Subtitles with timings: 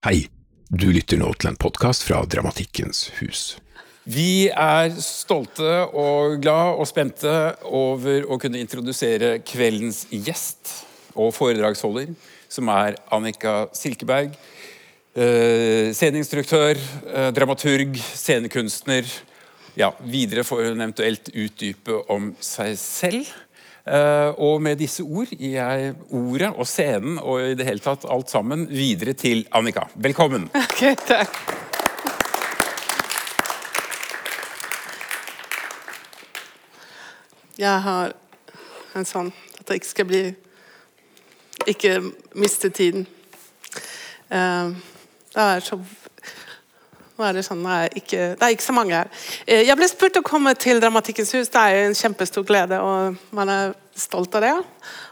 [0.00, 0.30] Hei,
[0.72, 3.40] du lytter nå til en podkast fra Dramatikkens hus.
[4.08, 7.34] Vi er stolte og glad og spente
[7.68, 10.72] over å kunne introdusere kveldens gjest
[11.12, 12.14] og foredragsholder,
[12.48, 14.32] som er Annika Silkeberg.
[15.12, 19.04] Eh, sceneinstruktør, eh, dramaturg, scenekunstner.
[19.76, 23.28] Ja, videre får hun eventuelt utdype om seg selv.
[23.86, 28.04] Eh, og med disse ord gir jeg ordet og scenen og i det hele tatt
[28.04, 29.88] alt sammen videre til Annika.
[29.94, 30.50] Velkommen.
[30.60, 31.34] Ok, takk.
[37.60, 38.14] Jeg har
[38.96, 40.22] en sånn at jeg ikke skal bli
[41.68, 41.98] Ikke
[42.40, 43.04] miste tiden.
[44.32, 44.70] Eh,
[45.34, 45.76] det er så
[47.20, 49.10] nå er det sånn, er, ikke, det er ikke så mange her.
[49.44, 51.50] Eh, Jeg ble spurt å komme til Dramatikkens hus.
[51.52, 54.54] Det er en kjempestor glede, og man er stolt av det.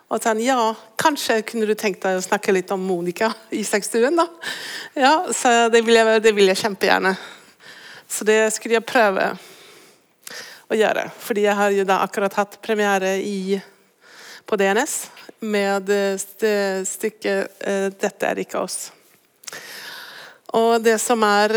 [0.09, 0.57] Og sånn, ja,
[0.97, 4.25] kanskje kunne du tenkt deg å snakke litt om Monica Isakstuen, da?
[4.97, 7.13] Ja, så det vil, jeg, det vil jeg kjempegjerne.
[8.09, 9.35] Så det skulle jeg prøve
[10.73, 11.11] å gjøre.
[11.21, 13.59] Fordi jeg har jo da akkurat hatt premiere i,
[14.49, 15.01] på DNS
[15.45, 18.89] med stykket eh, 'Dette er ikke oss'.
[20.57, 21.53] Og det som er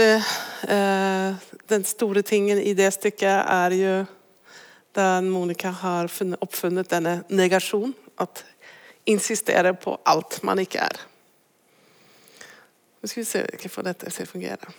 [0.68, 1.36] eh,
[1.72, 3.94] den store tingen i det stykket, er jo
[4.96, 7.94] da Monica har funnet, oppfunnet denne negasjon.
[8.20, 8.44] At
[9.08, 11.00] insistere på alt man ikke er.
[13.02, 14.74] Nå skal vi se få dette skal fungere.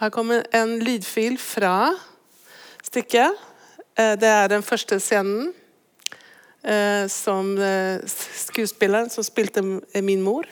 [0.00, 1.92] Her kommer en lydfil fra
[2.82, 3.36] stykket.
[3.96, 5.52] Eh, Det er den første scenen
[7.12, 8.00] som eh,
[8.46, 9.62] skuespilleren som spilte
[10.02, 10.48] min mor.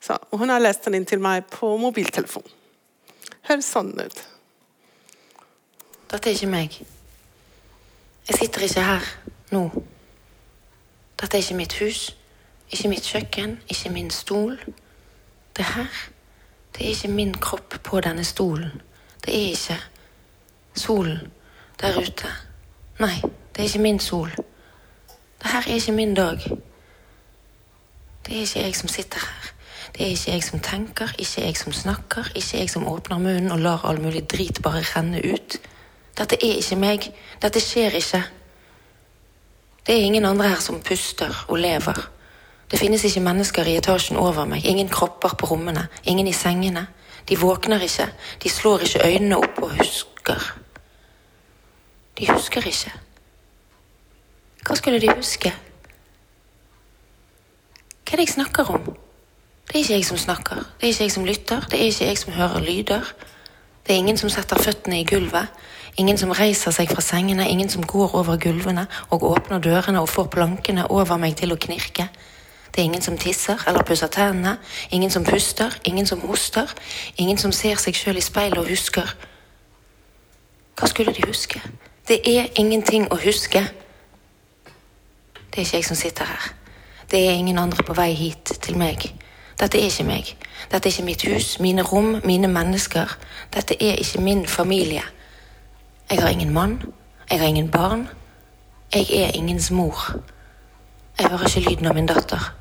[0.00, 2.44] Så, og hun har lest den inn til meg på mobiltelefon.
[3.48, 4.22] Høres sånn ut.
[6.10, 6.76] Dette er ikke meg.
[8.28, 9.08] Jeg sitter ikke her
[9.54, 9.62] nå.
[11.16, 12.10] Dette er ikke mitt hus,
[12.70, 14.58] ikke mitt kjøkken, ikke min stol.
[15.56, 16.02] Det her,
[16.74, 18.82] det er ikke min kropp på denne stolen.
[19.24, 19.78] Det er ikke
[20.76, 21.32] solen
[21.80, 22.34] der ute.
[23.00, 24.30] Nei, det er ikke min sol.
[25.46, 26.38] Det her er ikke min dag.
[28.26, 29.52] Det er ikke jeg som sitter her.
[29.92, 33.52] Det er ikke jeg som tenker, ikke jeg som snakker, ikke jeg som åpner munnen
[33.52, 35.56] og lar all mulig drit bare renne ut.
[36.18, 37.06] Dette er ikke meg.
[37.42, 38.24] Dette skjer ikke.
[39.86, 42.02] Det er ingen andre her som puster og lever.
[42.70, 46.88] Det finnes ikke mennesker i etasjen over meg, ingen kropper på rommene, ingen i sengene.
[47.28, 48.10] De våkner ikke,
[48.42, 50.54] de slår ikke øynene opp og husker.
[52.18, 53.05] De husker ikke.
[54.66, 55.52] Hva skulle de huske?
[58.06, 58.86] Hva er det jeg snakker om?
[59.66, 62.06] Det er ikke jeg som snakker, det er ikke jeg som lytter, det er ikke
[62.06, 63.12] jeg som hører lyder.
[63.86, 65.46] Det er ingen som setter føttene i gulvet,
[65.96, 70.08] ingen som reiser seg fra sengene, ingen som går over gulvene og åpner dørene og
[70.08, 72.08] får plankene over meg til å knirke.
[72.74, 74.58] Det er ingen som tisser eller pusser tennene,
[74.90, 76.70] ingen som puster, ingen som hoster,
[77.16, 79.14] ingen som ser seg sjøl i speilet og husker.
[80.76, 81.62] Hva skulle de huske?
[82.08, 83.64] Det er ingenting å huske.
[85.56, 86.52] Det er ikke jeg som sitter her.
[87.10, 89.06] Det er ingen andre på vei hit til meg.
[89.60, 90.32] Dette er ikke meg.
[90.68, 93.14] Dette er ikke mitt hus, mine rom, mine mennesker.
[93.54, 95.02] Dette er ikke min familie.
[96.10, 96.82] Jeg har ingen mann.
[97.30, 98.08] Jeg har ingen barn.
[98.94, 99.96] Jeg er ingens mor.
[101.18, 102.52] Jeg hører ikke lyden av min datter.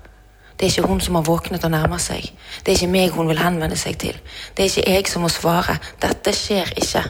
[0.60, 2.32] Det er ikke hun som har våknet og nærmer seg.
[2.60, 4.16] Det er ikke meg hun vil henvende seg til.
[4.56, 5.76] Det er ikke jeg som må svare.
[6.02, 7.04] Dette skjer ikke.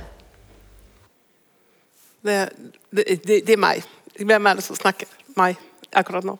[2.26, 2.50] Det,
[2.90, 3.86] det, det, det er meg.
[4.18, 5.14] Hvem er det som snakker?
[5.38, 5.62] Meg,
[5.96, 6.38] akkurat nå.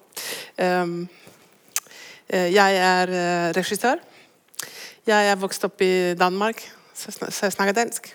[0.62, 1.08] Ehm,
[2.28, 4.02] eh, jeg er eh, regissør.
[5.06, 6.62] Jeg er vokst opp i Danmark,
[6.98, 8.10] så jeg snakker dansk.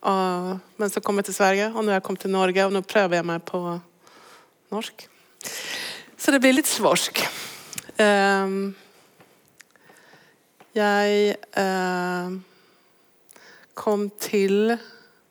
[0.00, 2.74] Og, men så kom jeg til Sverige, og nå er jeg kommet til Norge, og
[2.74, 3.62] nå prøver jeg meg på
[4.70, 5.08] norsk.
[6.18, 7.22] Så det blir litt svorsk.
[7.98, 8.76] Um,
[10.76, 12.36] jeg uh,
[13.74, 14.76] kom til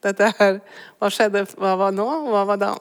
[0.03, 0.57] dette her
[1.00, 1.46] Hva skjedde?
[1.56, 2.07] Hva var nå?
[2.28, 2.72] Hva var da?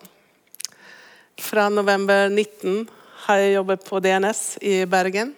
[1.40, 2.88] Fra november 19
[3.26, 5.34] har jeg jobbet på DNS i Bergen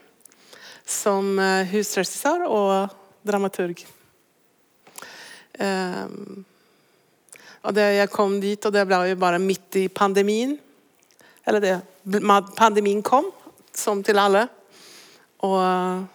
[0.86, 2.94] som eh, husregissør og
[3.26, 3.82] dramaturg.
[5.58, 6.44] Ehm,
[7.66, 10.54] og det, jeg kom dit, og det ble jo bare midt i pandemien.
[11.44, 11.74] Eller det,
[12.56, 13.28] pandemien kom,
[13.74, 14.46] som til alle.
[15.42, 16.06] Og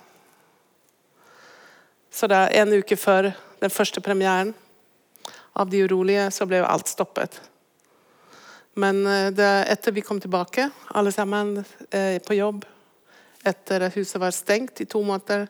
[2.13, 4.53] Så er en uke før den første premieren
[5.57, 7.41] av De urolige, så ble jo alt stoppet.
[8.73, 11.59] Men eh, det, etter vi kom tilbake, alle sammen
[11.91, 12.65] eh, på jobb,
[13.43, 15.47] etter at huset var stengt i to måneder,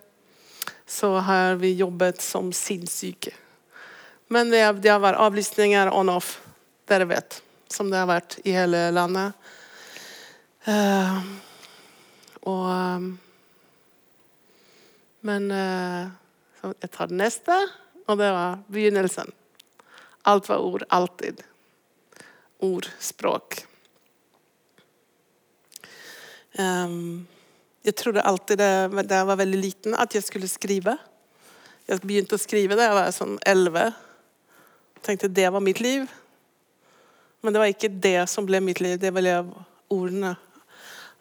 [0.85, 3.31] så har vi jobbet som sinnssyke.
[4.27, 6.35] Men det, det har vært avlysninger on-off,
[6.89, 7.39] dere vet,
[7.71, 9.33] som det har vært i hele landet.
[10.65, 11.17] Eh,
[12.43, 13.05] Og um,
[15.23, 16.07] Men eh,
[16.83, 17.55] jeg tar det neste,
[18.11, 19.31] og det var begynnelsen.
[20.27, 21.39] Alt var ord, alltid.
[22.63, 23.59] Ord, språk.
[26.55, 27.25] Um,
[27.83, 28.71] jeg trodde alltid det,
[29.09, 30.95] da jeg var veldig liten, at jeg skulle skrive.
[31.89, 33.89] Jeg begynte å skrive da jeg var sånn elleve.
[35.03, 36.07] Tenkte det var mitt liv.
[37.43, 38.95] Men det var ikke det som ble mitt liv.
[39.01, 39.35] Det ble
[39.91, 40.37] ordene.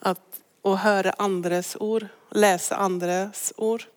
[0.06, 0.23] At,
[0.62, 2.06] å høre andres ord.
[2.39, 3.89] Lese andres ord.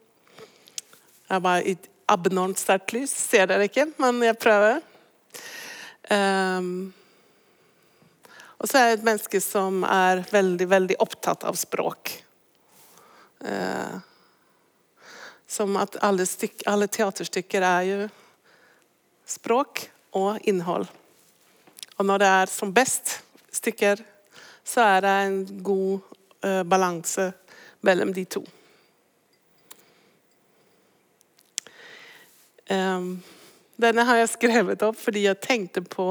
[1.30, 3.14] Jeg var i et abnormt sterkt lys.
[3.14, 4.82] Ser dere ikke, men jeg prøver.
[6.10, 6.90] Um,
[8.60, 12.13] og så er jeg et menneske som er veldig, veldig opptatt av språk.
[13.44, 14.00] Uh,
[15.48, 18.00] som at alle, styk, alle teaterstykker er jo
[19.28, 19.86] språk
[20.16, 20.88] og innhold.
[22.00, 23.19] Og når det er som best
[23.56, 24.02] stykker,
[24.66, 26.16] så er det en god
[26.46, 27.31] uh, balanse
[27.86, 28.42] mellom de to.
[32.66, 33.19] Um,
[33.78, 36.08] denne har jeg skrevet opp fordi jeg tenkte på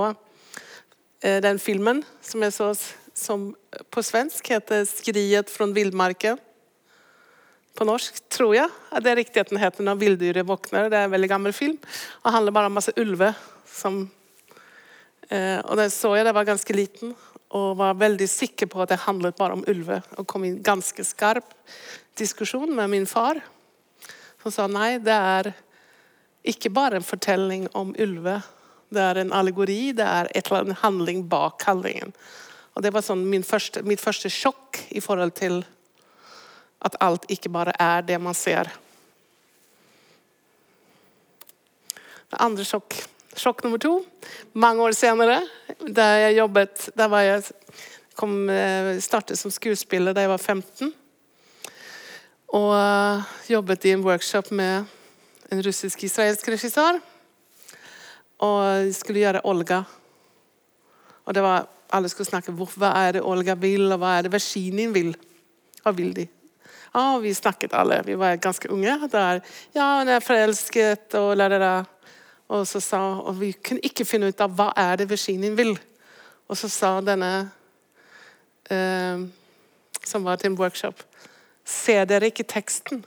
[1.24, 2.66] den filmen som jeg så
[3.14, 3.54] som
[3.90, 6.38] på svensk heter 'Skriet fra villmarken'.
[7.74, 8.70] På norsk, tror jeg.
[9.02, 10.90] Det er riktig at den heter 'Når villdyret våkner'.
[10.90, 11.78] Det er en veldig gammel film
[12.24, 13.32] og handler bare om masse ulver.
[13.66, 14.10] Som,
[15.30, 17.14] eh, og den så jeg da jeg var ganske liten
[17.50, 20.02] og var veldig sikker på at det handlet bare om ulver.
[20.18, 21.44] Og kom i en ganske skarp
[22.18, 23.40] diskusjon med min far,
[24.42, 25.54] som sa nei, det er
[26.44, 28.42] ikke bare en fortelling om ulver.
[28.94, 32.14] Det er en allegori, det er et eller annet handling bak handlingen.
[32.74, 35.62] Og Det var sånn første, mitt første sjokk i forhold til
[36.84, 38.70] at alt ikke bare er det man ser.
[42.30, 42.96] Det andre sjokk.
[43.34, 43.96] Sjokk nummer to.
[44.54, 45.40] Mange år senere,
[45.80, 47.42] der jeg jobbet der var jeg
[48.14, 50.92] kom, eh, startet som skuespiller da jeg var 15.
[52.54, 54.84] Og uh, jobbet i en workshop med
[55.50, 57.00] en russisk-israelsk regissør.
[58.44, 59.82] Og skulle gjøre Olga.
[61.24, 64.26] Og det var, Alle skulle snakke om hva er det Olga vil, og hva er
[64.26, 65.14] det Versinin vil.
[65.82, 66.26] Hva vil de?
[66.94, 68.02] Ja, Vi snakket alle.
[68.06, 69.08] Vi var ganske unge.
[69.12, 69.40] Der.
[69.72, 71.84] Ja, hun er forelsket og la, la, la.
[72.48, 75.78] Og, så sa, og vi kunne ikke finne ut av hva er det Versinin vil.
[76.48, 77.30] Og så sa denne
[78.70, 79.24] eh,
[80.04, 81.02] som var til en workshop
[81.64, 83.04] Ser dere ikke teksten?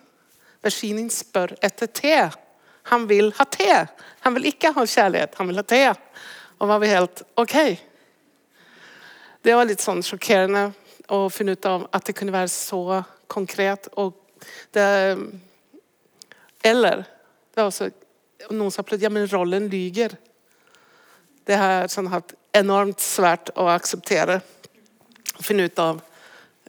[0.66, 2.16] Versinin spør etter te.
[2.92, 3.86] Han vil ha te.
[4.24, 5.84] Han vil ikke ha kjærlighet, han vil ha te.
[6.58, 7.56] Og var vi helt OK.
[9.44, 10.70] Det var litt sånn sjokkerende
[11.14, 13.02] å finne ut av at det kunne være så
[13.32, 13.88] konkret.
[14.76, 14.88] Det,
[16.68, 17.90] eller det var også
[18.54, 20.16] noen sa plutselig ja, men rollen lyger.
[21.48, 24.42] Det har jeg sånn hatt enormt svært å akseptere.
[25.38, 26.02] Å finne ut av,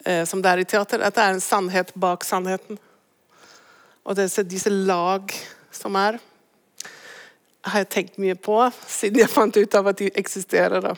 [0.04, 2.78] eh, som det er i teater, at det er en sannhet bak sannheten.
[4.04, 5.32] Og disse, disse lag
[5.72, 6.18] som er,
[7.68, 8.56] har jeg tenkt mye på
[8.86, 10.92] siden jeg fant ut av at de eksisterer.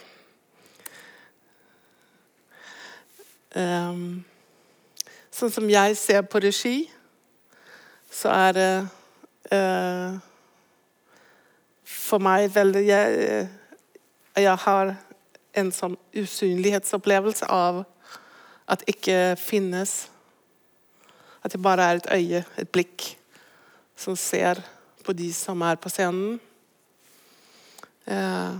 [3.50, 4.22] Um,
[5.34, 6.84] sånn som jeg ser på regi,
[8.10, 8.72] så er det
[9.54, 10.18] uh,
[11.90, 13.48] For meg veldig jeg,
[14.38, 14.94] jeg, har
[15.58, 17.82] en sånn usynlighetsopplevelse av
[18.70, 20.08] at ikke finnes
[21.42, 23.14] at det bare er et øye, et blikk,
[24.00, 24.62] som ser
[25.04, 26.38] på de som er på scenen.
[28.08, 28.56] Eh,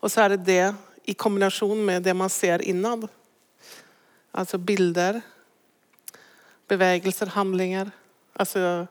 [0.00, 0.64] og så er det det
[1.10, 3.06] i kombinasjon med det man ser innad.
[4.32, 5.20] Altså bilder,
[6.68, 7.90] bevegelser, handlinger.
[8.40, 8.86] Altså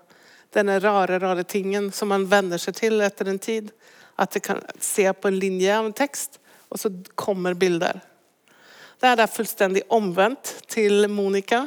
[0.56, 3.72] denne rare, rare tingen som man venner seg til etter en tid.
[4.16, 6.40] At det kan se på en linje av en tekst,
[6.72, 8.00] og så kommer bilder.
[9.02, 11.66] Det er da fullstendig omvendt til Monica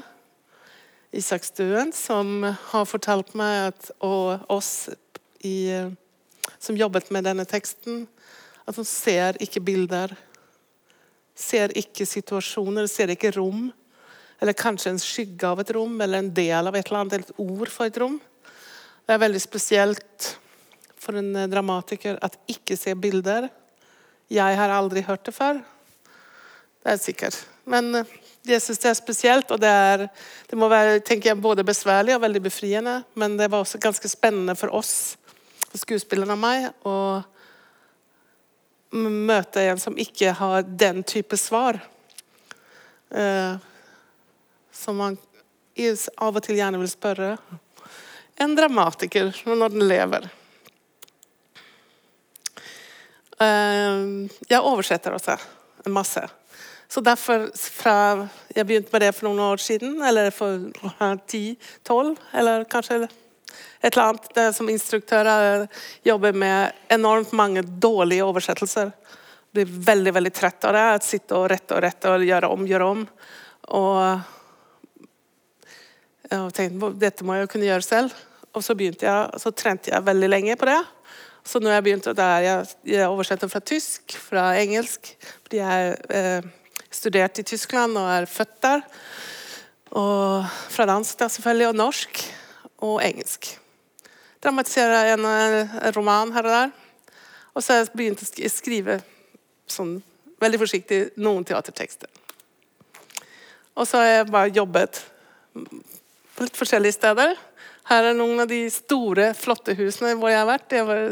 [1.13, 4.91] Isakstuen, som har fortalt meg at, og oss
[5.47, 5.73] i,
[6.61, 8.05] som jobbet med denne teksten,
[8.69, 10.13] at hun ser ikke bilder.
[11.39, 13.71] Ser ikke situasjoner, ser ikke rom.
[14.39, 17.41] Eller kanskje en skygge av et rom, eller en del av et eller annet, et
[17.41, 18.19] ord for et rom.
[19.09, 20.29] Det er veldig spesielt
[21.01, 23.49] for en dramatiker at ikke se bilder.
[24.29, 25.63] Jeg har aldri hørt det før.
[26.85, 27.39] Det er sikkert.
[27.65, 28.05] Men
[28.47, 30.05] jeg syns det er spesielt, og det, er,
[30.49, 33.01] det må være tenker jeg, både besværlig og veldig befriende.
[33.19, 35.17] Men det var også ganske spennende for oss,
[35.69, 36.97] for skuespillerne og meg, å
[38.97, 41.81] møte en som ikke har den type svar.
[43.13, 43.57] Uh,
[44.73, 45.19] som man
[46.19, 47.37] av og til gjerne vil spørre
[48.43, 50.27] en dramatiker når den lever.
[53.39, 55.39] Uh, jeg oversetter også
[55.87, 56.25] en masse.
[56.89, 57.95] Så derfor, fra
[58.57, 63.03] jeg begynte med det for noen år siden, eller for 10-12, eller kanskje
[63.81, 65.29] et eller annet, som instruktør
[66.07, 68.91] jobber med enormt mange dårlige oversettelser.
[69.53, 70.87] Blir veldig veldig trett av det.
[70.97, 73.05] Å sitte og rette og rette og gjøre om, gjøre om.
[73.79, 74.01] Og
[76.29, 78.17] jeg tenkte dette må jeg kunne gjøre selv.
[78.57, 80.81] Og så begynte jeg, så trente jeg veldig lenge på det.
[81.49, 85.15] Så nå har jeg begynt der jeg, jeg oversetter fra tysk, fra engelsk.
[85.47, 86.49] Fordi jeg eh,
[86.91, 88.85] studerte i Tyskland og er født der.
[89.97, 92.21] Og fra dansk da selvfølgelig, og norsk
[92.85, 93.51] og engelsk.
[94.45, 96.71] Dramatiserer en, en roman her og der.
[97.55, 99.01] Og så har jeg å skrive
[99.69, 99.99] sånn,
[100.39, 102.11] veldig forsiktig noen teatertekster.
[103.79, 105.01] Og så har jeg bare jobbet
[105.55, 107.35] på litt forskjellige steder.
[107.89, 110.69] Her er noen av de store, flotte husene hvor jeg har vært.
[110.71, 111.03] Det har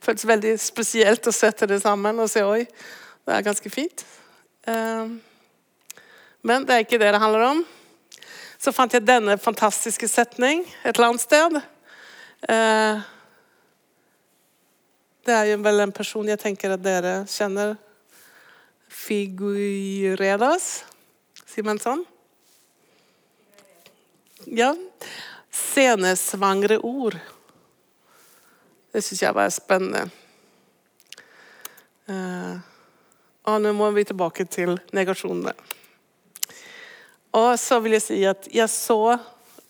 [0.00, 4.04] føltes veldig spesielt å sette det sammen og se oi, det er ganske fint.
[4.68, 5.20] Ehm,
[6.42, 7.62] men det er ikke det det handler om.
[8.60, 11.60] Så fant jeg denne fantastiske setning et eller annet sted.
[12.48, 13.02] Ehm,
[15.24, 17.76] det er jo vel en person jeg tenker at dere kjenner.
[18.90, 20.70] Figuredas.
[21.46, 22.02] Sier man sånn?
[24.48, 24.72] Ja.
[25.54, 27.18] Senesvangre ord.
[28.90, 30.08] Det syns jeg var spennende.
[32.10, 32.58] Uh,
[33.54, 35.54] og nå må vi tilbake til negasjonene.
[37.36, 39.16] Og så vil jeg si at jeg så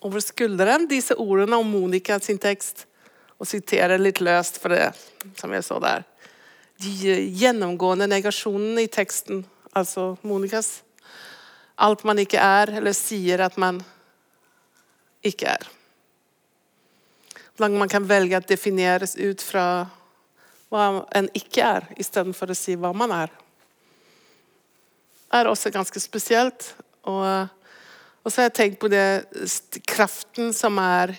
[0.00, 2.87] over skulderen disse ordene om Monica sin tekst,
[3.40, 4.90] og siterer litt løst for det
[5.40, 6.04] som jeg så der.
[6.80, 9.42] De gjennomgående negasjonene i teksten,
[9.76, 10.82] altså Monicas.
[11.80, 13.80] Alt man ikke er, eller sier at man
[15.25, 15.68] ikke er.
[17.60, 19.64] Man kan velge å defineres ut fra
[20.72, 20.84] hva
[21.16, 23.32] en ikke er, istedenfor å si hva man er.
[25.30, 26.72] Er også ganske spesielt.
[27.08, 27.25] Og,
[28.25, 29.25] og så har jeg tenkt på det
[29.88, 31.14] kraften som er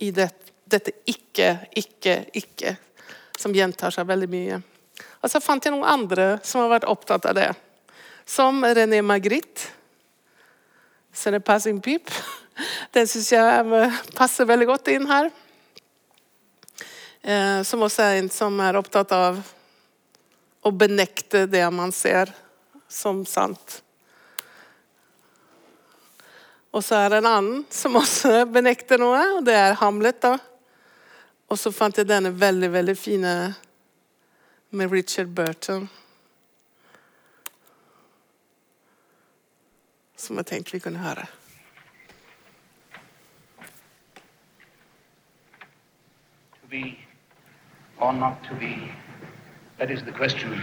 [0.00, 0.30] i det,
[0.70, 2.76] dette ikke, ikke, ikke,
[3.38, 4.60] som gjentar seg veldig mye.
[5.20, 7.50] Og så fant jeg noen andre som har vært opptatt av det.
[8.24, 9.68] Som René Magritte.
[11.12, 12.08] Så det passing pip.
[12.94, 13.86] Den syns jeg
[14.16, 15.30] passer veldig godt inn her.
[17.20, 19.40] Eh, som også er en som er opptatt av
[20.64, 22.32] å benekte det man ser,
[22.90, 23.82] som sant.
[26.70, 30.20] Og så er det en annen som også benekter noe, og det er Hamlet.
[30.22, 30.36] da.
[31.50, 33.32] Og så fant jeg denne veldig, veldig fine
[34.70, 35.88] med Richard Burton.
[40.16, 41.26] Som jeg tenkte vi kunne høre.
[46.60, 46.98] To be
[47.98, 48.92] or not to be?
[49.78, 50.62] That is the question.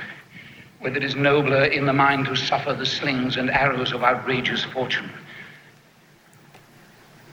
[0.79, 4.63] Whether it is nobler in the mind to suffer the slings and arrows of outrageous
[4.63, 5.09] fortune,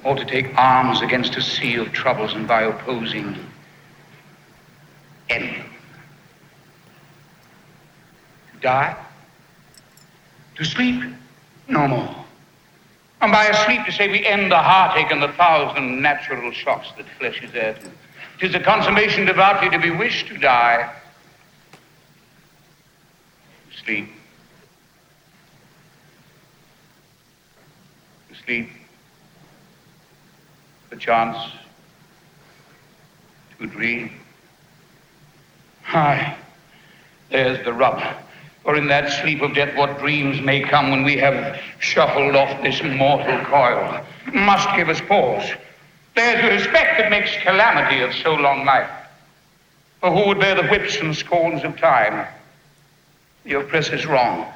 [0.03, 3.37] or to take arms against a sea of troubles and by opposing
[5.31, 5.67] end them.
[8.53, 8.97] To die?
[10.57, 11.03] To sleep?
[11.69, 12.15] No more.
[13.23, 16.89] And by a sleep to say we end the heartache and the thousand natural shocks
[16.99, 17.87] that flesh is heir to.
[17.87, 20.93] It is a consummation devoutly to be wished to die.
[23.85, 24.09] Sleep.
[28.31, 28.71] To sleep.
[30.91, 31.37] Perchance.
[33.59, 34.11] To dream.
[35.89, 36.37] Aye.
[37.31, 38.03] There's the rub.
[38.63, 42.63] For in that sleep of death, what dreams may come when we have shuffled off
[42.63, 44.01] this mortal coil
[44.33, 45.47] must give us pause.
[46.15, 48.89] There's the respect that makes calamity of so long life.
[50.01, 52.27] For who would bear the whips and scorns of time?
[53.45, 54.47] The oppressor's wrong.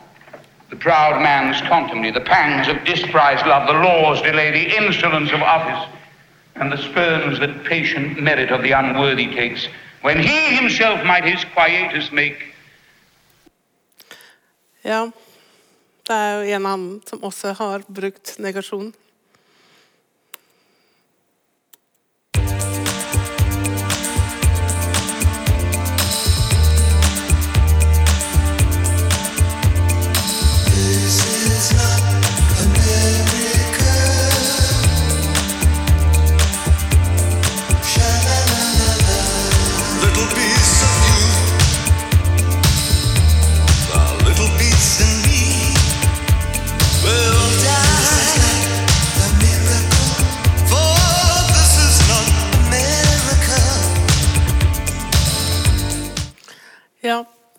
[0.71, 5.41] The proud man's contumely, the pangs of disprized love, the law's delay, the insolence of
[5.41, 5.89] office,
[6.57, 9.69] and the spurns that patient merit of the unworthy takes,
[10.03, 12.45] when he himself might his quietus make.
[14.85, 15.11] Ja,
[16.07, 18.95] det er jo en annen som også har brukt negasjon.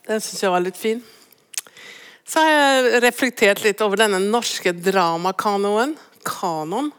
[0.10, 1.02] Den syns jeg var litt fin.
[2.26, 5.96] Så har jeg reflektert litt over denne norske dramakanoen.
[6.26, 6.92] Kanon.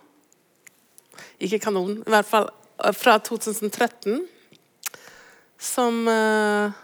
[1.43, 4.23] Ikke kanon, i hvert fall eh, fra 2013.
[5.61, 6.79] Som eh,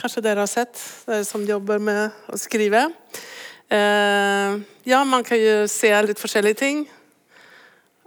[0.00, 0.78] kanskje dere har sett,
[1.08, 2.86] dere som jobber med å skrive.
[3.68, 4.56] Eh,
[4.86, 6.86] ja, man kan jo se litt forskjellige ting.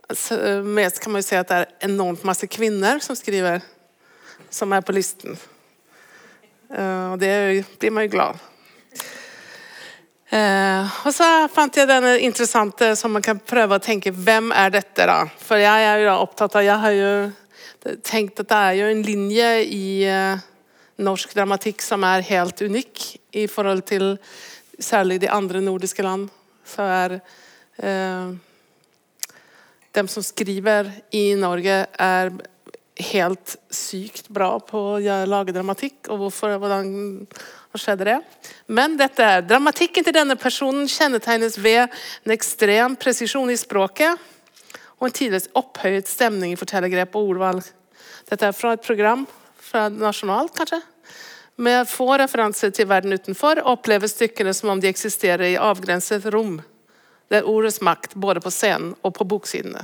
[0.09, 3.61] Så, eh, mest kan man jo se at det er enormt masse kvinner som skriver,
[4.49, 5.37] som er på listen.
[6.69, 7.33] Eh, og det
[7.79, 8.45] blir man jo glad
[10.29, 14.69] Eh, og så fant jeg denne interessante som man kan prøve å tenke hvem er
[14.75, 15.23] dette da?
[15.41, 17.13] For jeg er jo da opptatt av Jeg har jo
[18.05, 20.43] tenkt at det er jo en linje i eh,
[21.01, 23.07] norsk dramatikk som er helt unik
[23.41, 24.05] i forhold til
[24.77, 26.27] særlig de andre nordiske land.
[26.61, 27.17] Så er
[27.81, 28.29] eh,
[29.97, 32.33] dem som skriver i Norge, er
[32.99, 36.09] helt sykt bra på å lage dramatikk.
[36.11, 36.89] Og hvorfor, hvordan
[37.79, 38.17] skjedde det?
[38.67, 44.29] Men dette er dramatikken til denne personen kjennetegnes ved en ekstrem presisjon i språket
[44.99, 47.67] og en tidvis opphøyet stemning i fortellergrep og ordvalg.
[48.29, 49.25] Dette er fra et program
[49.69, 50.81] fra Nasjonalt, kanskje?
[51.59, 56.59] Med få referanser til verden utenfor oppleves stykkene som om de eksisterer i avgrenset rom.
[57.29, 59.83] Det er ordets makt både på scenen og på boksidene.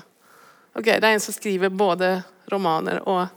[0.76, 3.28] Ok, Det er en som skriver både romaner og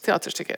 [0.00, 0.56] teaterstykker.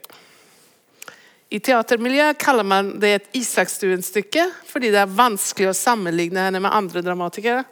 [1.51, 6.71] I teatermiljøet kaller man det et Isakstuen-stykke fordi det er vanskelig å sammenligne henne med
[6.71, 7.65] andre dramatikere.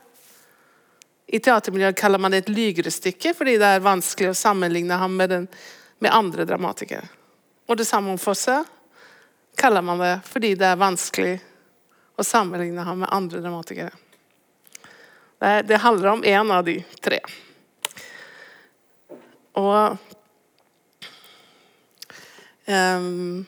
[1.32, 5.32] I teatermiljøet kaller man det et lygrestykke fordi det er vanskelig å sammenligne ham med,
[5.32, 5.48] den,
[6.04, 7.08] med andre dramatikere.
[7.72, 8.58] Og det samme om Fosse
[9.56, 11.38] kaller man det fordi det er vanskelig
[12.20, 13.96] å sammenligne ham med andre dramatikere.
[15.40, 17.20] Det, det handler om en av de tre.
[19.56, 19.98] Og
[22.68, 23.46] um,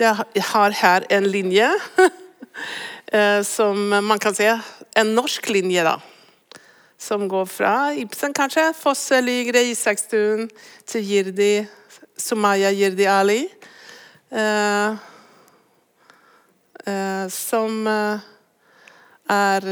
[0.00, 1.68] Jeg har her en linje
[3.12, 4.48] eh, som man kan se.
[4.96, 5.98] En norsk linje, da.
[6.98, 10.48] Som går fra Ibsen, kanskje, Fosse, Lygre, Isakstuen
[10.88, 11.52] til Jirdi,
[12.16, 13.44] Sumaya Jirdi Ali.
[14.30, 14.96] Uh,
[16.86, 18.26] uh, som eh,
[19.30, 19.66] er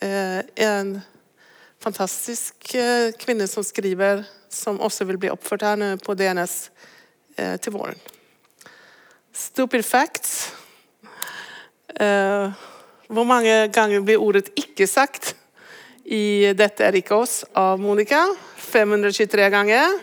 [0.00, 1.00] eh, en
[1.82, 6.54] fantastisk eh, kvinne som skriver, som også vil bli oppført her nå på DNS
[7.36, 7.98] eh, til våren.
[9.36, 10.52] Stupid facts.
[11.96, 15.36] Hvor mange ganger blir ordet 'ikke' sagt
[16.04, 18.20] i 'Dette er ikke oss' av Monica?
[18.56, 19.96] 523 ganger.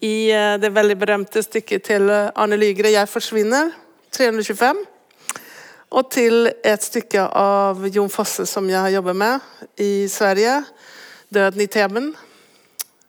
[0.00, 0.30] I
[0.62, 3.72] det veldig berømte stykket til Arne Lygre 'Jeg forsvinner'
[4.12, 4.97] 325.
[5.88, 9.40] Og til et stykke av Jon Fosse som jeg har jobbet med
[9.80, 10.64] i Sverige,
[11.32, 12.16] 'Døden i temen.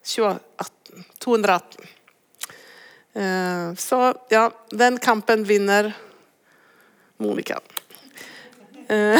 [0.04, 1.88] 2018, 218.
[3.14, 5.94] Eh, Så ja, den kampen vinner
[7.18, 7.60] Monica.
[8.88, 9.20] Eh,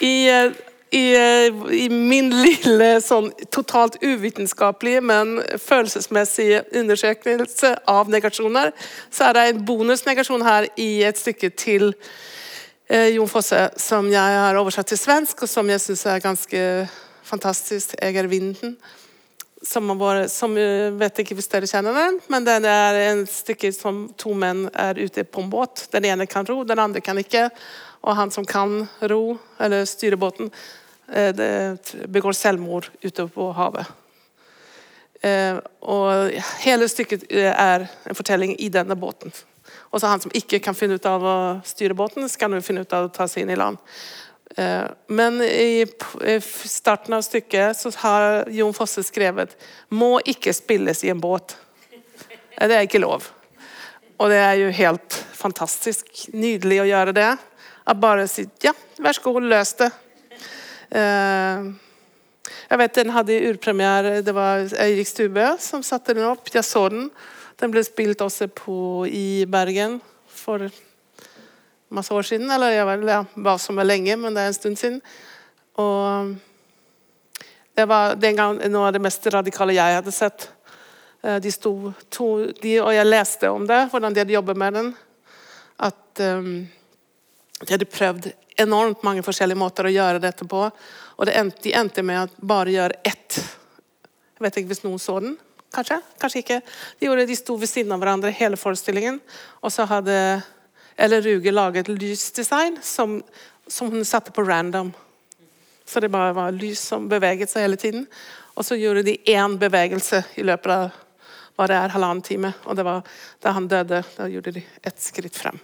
[0.00, 0.52] I, eh,
[0.92, 8.74] i, eh, I min lille sånn totalt uvitenskapelige, men følelsesmessige undersøkelse av negasjoner,
[9.08, 11.94] så er det en bonusnegasjon her i et stykke til
[12.90, 16.66] eh, Jon Fosse som jeg har oversatt til svensk, og som jeg syns er ganske
[17.24, 17.94] fantastisk.
[17.96, 18.76] 'Jeg er vinden'.
[19.64, 20.54] Som, var, som
[20.98, 24.98] vet ikke hvis dere kjenner den, men det er en stykke som to menn er
[24.98, 25.86] ute på en båt.
[25.92, 27.48] Den ene kan ro, den andre kan ikke.
[28.02, 33.86] Og han som kan ro, eller styre båten, eh, begår selvmord ute på havet.
[35.22, 36.34] Eh, og
[36.64, 39.30] hele stykket eh, er en fortelling i denne båten.
[39.94, 41.36] Også han som ikke kan finne ut av å
[41.66, 43.78] styre båten, skal nå finne ut av å ta seg inn i land.
[44.56, 45.86] Eh, Men i
[46.66, 49.54] starten av stykket så har Jon Fosse skrevet
[49.90, 51.54] 'må ikke spilles i en båt'.
[52.58, 53.30] Eh, Det er ikke lov.
[54.18, 57.38] Og det er jo helt fantastisk nydelig å gjøre det.
[57.86, 59.92] At bare si 'ja, vær så god, løs det'.
[60.92, 61.72] Eh,
[62.68, 64.22] Jeg vet Den hadde urpremiere.
[64.24, 66.48] Det var Eirik Stubø som satte den opp.
[66.52, 67.10] Jeg så den.
[67.60, 70.68] Den ble spilt også på, i Bergen for
[71.92, 72.50] masse år siden.
[72.50, 75.00] Eller jeg vet ja, hva som er lenge, men det er en stund siden.
[75.80, 76.34] Og
[77.76, 80.50] det var den gang noe av det mest radikale jeg hadde sett.
[81.22, 82.28] Eh, De sto to,
[82.60, 84.92] de, og jeg leste om det, hvordan de hadde jobbet med den.
[85.80, 86.68] At um,
[87.62, 88.32] de hadde prøvd
[88.64, 90.64] enormt mange forskjellige måter å gjøre dette på.
[91.16, 93.38] Og det endte, de endte med å bare gjøre ett.
[94.36, 95.36] Jeg vet ikke hvis noen så den.
[95.72, 96.58] Kanskje, kanskje ikke.
[96.98, 99.20] De, gjorde, de sto ved siden av hverandre hele forestillingen.
[99.64, 100.16] Og så hadde
[100.96, 103.22] eller Ruge laget lysdesign som,
[103.66, 104.92] som hun satte på random.
[105.84, 108.04] Så det bare var lys som beveget seg hele tiden.
[108.54, 111.00] Og så gjorde de én bevegelse i løpet av
[111.56, 112.52] hva det er halvannen time.
[112.68, 113.00] Og det var
[113.42, 115.58] da han døde, da gjorde de ett skritt frem.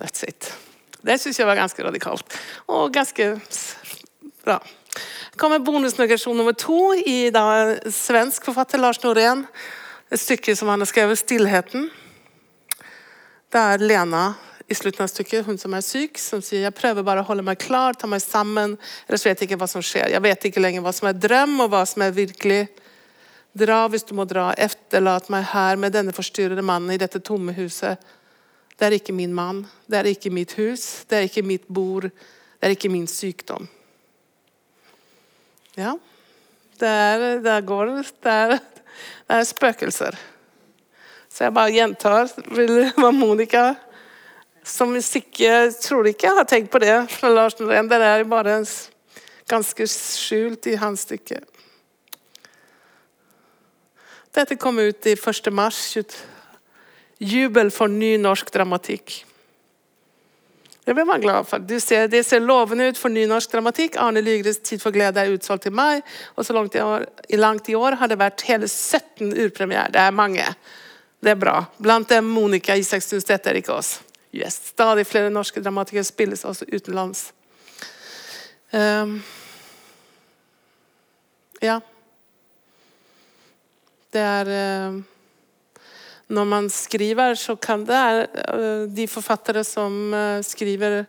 [0.00, 0.50] That's it.
[1.02, 2.36] Det syns jeg var ganske radikalt.
[2.68, 3.32] Og ganske
[4.44, 4.60] bra.
[5.36, 9.46] kommer bonusnegasjon nummer to i da, svensk forfatter Lars Norén.
[10.10, 11.88] Et stykke som han har skrevet, 'Stillheten'.
[13.50, 14.34] Det er Lena
[14.70, 17.42] i slutten av stykket, hun som er syk, som sier jeg prøver bare å holde
[17.42, 18.76] meg klar, ta meg sammen,
[19.08, 20.12] ellers vet jeg ikke hva som skjer.
[20.14, 22.68] Jeg vet ikke lenger hva som er drøm, og hva som er virkelig.
[23.58, 27.54] Dra hvis du må dra, efterlat meg her med denne forstyrrede mannen i dette tomme
[27.56, 27.98] huset.
[28.80, 32.06] Det er ikke min mann, det er ikke mitt hus, det er ikke mitt bord,
[32.08, 33.66] det er ikke min sykdom.
[35.76, 35.92] Ja,
[36.80, 38.06] der, der går det.
[38.24, 38.60] Det
[39.28, 40.16] er spøkelser.
[41.28, 42.32] Så jeg bare gjentar
[42.96, 43.74] hva Monica
[44.64, 47.88] som ikke, tror ikke har tenkt på det fra Lars Norén.
[47.88, 48.62] Det er bare
[49.50, 51.40] ganske skjult i hans stykke.
[54.30, 55.52] Dette kom ut i 1.
[55.52, 55.80] mars.
[57.20, 59.24] Jubel for ny norsk dramatikk.
[60.84, 61.80] Det blir man glad for.
[61.80, 63.98] Ser, det ser lovende ut for ny norsk dramatikk.
[64.00, 66.00] Arne Lygres 'Tid for glede' er utsolgt i mai.
[66.34, 67.04] Og så langt i år,
[67.36, 69.92] langt i år har det vært hele 17 urpremierer.
[69.92, 70.46] Det er mange.
[71.20, 71.66] Det er bra.
[71.78, 74.00] Blant dem Monica Isaksen Stedt ikke Aas.
[74.32, 74.56] Yes.
[74.72, 77.32] Stadig flere norske dramatikere spilles også utenlands.
[78.72, 79.22] Um,
[81.62, 81.80] ja.
[84.10, 85.02] Det er eh,
[86.30, 91.00] Når man skriver, så kan det eh, De forfattere som eh, skriver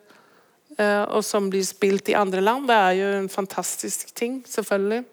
[0.78, 5.04] eh, og som blir spilt i andre land, det er jo en fantastisk ting, selvfølgelig.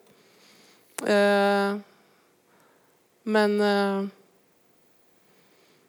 [3.29, 3.69] Men det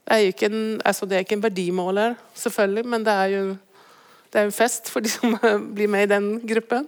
[0.06, 3.56] er en, altså det er ikke en verdimåler, selvfølgelig, men det er jo
[4.30, 5.34] det er en fest for de som
[5.76, 6.86] blir med i den gruppen.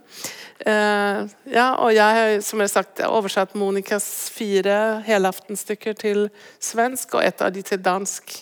[0.62, 6.28] Uh, ja, og jeg har som jeg har sagt, oversatt Monicas fire helaftenstykker til
[6.62, 8.36] svensk, og et av de til dansk.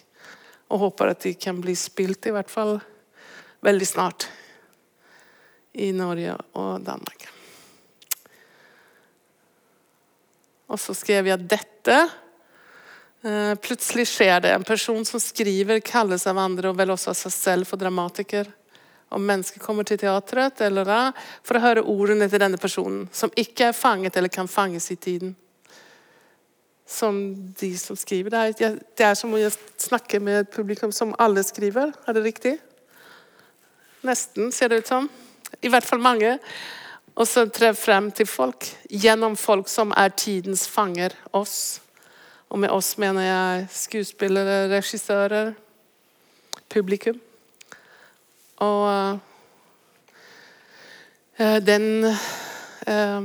[0.71, 2.77] Og håper at de kan bli spilt i hvert fall
[3.65, 4.29] veldig snart
[5.81, 7.25] i Norge og Danmark.
[10.71, 11.99] Og så skrev jeg dette.
[13.25, 14.53] Uh, Plutselig skjer det.
[14.53, 18.60] En person som skriver, kalles av andre og vel også av seg selv for dramatiker.
[19.11, 20.99] Om mennesker kommer til teatret eller da,
[21.43, 24.97] for å høre ordene til denne personen, som ikke er fanget eller kan fanges i
[24.97, 25.35] tiden.
[26.87, 27.19] Som
[27.59, 28.31] de som skriver.
[28.31, 29.41] Det er, det er som å
[29.79, 31.93] snakke med et publikum som alle skriver.
[32.07, 32.57] Er det riktig?
[34.07, 35.11] Nesten, ser det ut som.
[35.63, 36.39] I hvert fall mange.
[37.19, 38.67] Og så tre frem til folk.
[38.91, 41.15] Gjennom folk som er tidens fanger.
[41.37, 41.81] Oss.
[42.51, 45.53] Og med oss mener jeg skuespillere, regissører,
[46.71, 47.21] publikum.
[48.61, 49.19] Og
[51.41, 53.23] eh, den eh,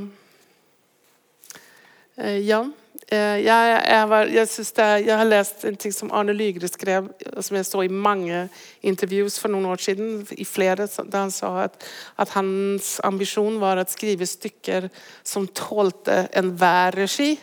[2.18, 2.64] eh, Ja.
[3.06, 4.48] Jeg, jeg, var, jeg,
[4.82, 8.48] er, jeg har lest en ting som Arne Lygre skrev, som jeg så i mange
[8.82, 11.76] intervjuer for noen år siden, i flere, da han sa at,
[12.18, 14.88] at hans ambisjon var å skrive stykker
[15.22, 17.36] som tålte enhver regi.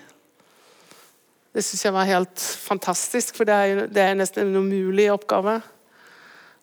[1.54, 5.12] Det syns jeg var helt fantastisk, for det er, jo- det er nesten en umulig
[5.14, 5.60] oppgave.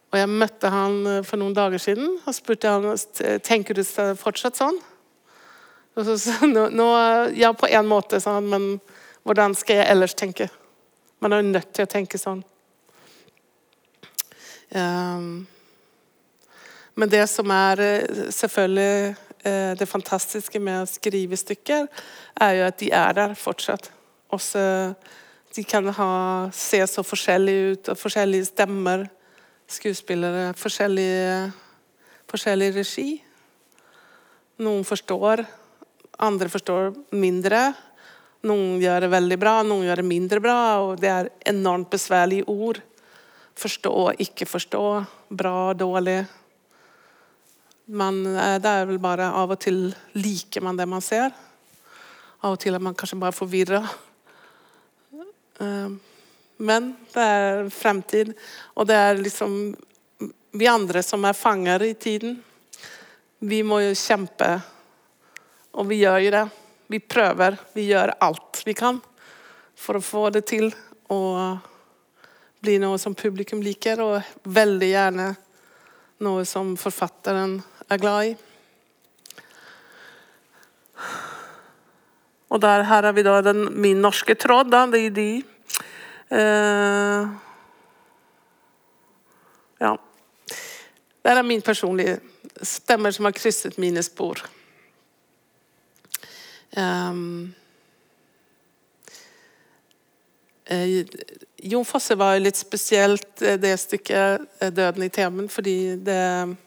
[0.09, 2.87] Og jeg møtte han eh, for noen dager siden og spurte han,
[3.45, 3.83] tenker du
[4.19, 4.79] fortsatt sånn.
[5.97, 6.87] Og så, så, nå,
[7.37, 8.71] ja, på en måte, sa han, men
[9.27, 10.49] hvordan skal jeg ellers tenke?
[11.19, 12.43] Man er jo nødt til å tenke sånn.
[14.69, 15.47] Um,
[16.99, 19.15] men det som er eh, selvfølgelig
[19.47, 21.87] eh, det fantastiske med å skrive stykker,
[22.43, 23.91] er jo at de er der fortsatt.
[24.35, 24.61] Også,
[25.55, 26.09] de kan ha,
[26.53, 29.07] se så forskjellige ut, og forskjellige stemmer
[29.69, 31.51] skuespillere, forskjellig,
[32.29, 33.09] forskjellig regi.
[34.65, 35.43] Noen forstår,
[36.25, 37.61] andre forstår mindre.
[38.49, 40.57] Noen gjør det veldig bra, noen gjør det mindre bra.
[40.83, 42.81] Og det er enormt besværlige ord.
[43.59, 44.83] Forstå, ikke forstå,
[45.29, 46.21] bra, dårlig.
[47.89, 51.33] Man, eh, det er vel bare av og til liker man det man ser.
[52.39, 53.81] Av og til er man kanskje bare forvirra.
[55.59, 55.97] Um,
[56.59, 58.33] men det er fremtid,
[58.75, 59.53] og det er liksom
[60.51, 62.39] vi andre som er fanger i tiden.
[63.39, 64.49] Vi må jo kjempe,
[65.77, 66.45] og vi gjør jo det.
[66.89, 68.97] Vi prøver, vi gjør alt vi kan
[69.79, 70.71] for å få det til
[71.13, 71.21] å
[72.59, 75.29] bli noe som publikum liker, og veldig gjerne
[76.25, 78.33] noe som forfatteren er glad i.
[82.49, 84.71] Og der, her har vi da den, min norske tråd.
[84.73, 85.29] Da, det er de.
[86.29, 87.27] Eh,
[89.79, 89.93] ja.
[91.21, 92.19] Det er min personlige
[92.61, 94.41] stemmer som har krysset mine spor.
[96.77, 97.53] Um,
[100.69, 101.05] Eh,
[101.57, 106.57] Jon Fosse var jo litt spesielt, eh, det stykket 'Døden i Temen', fordi det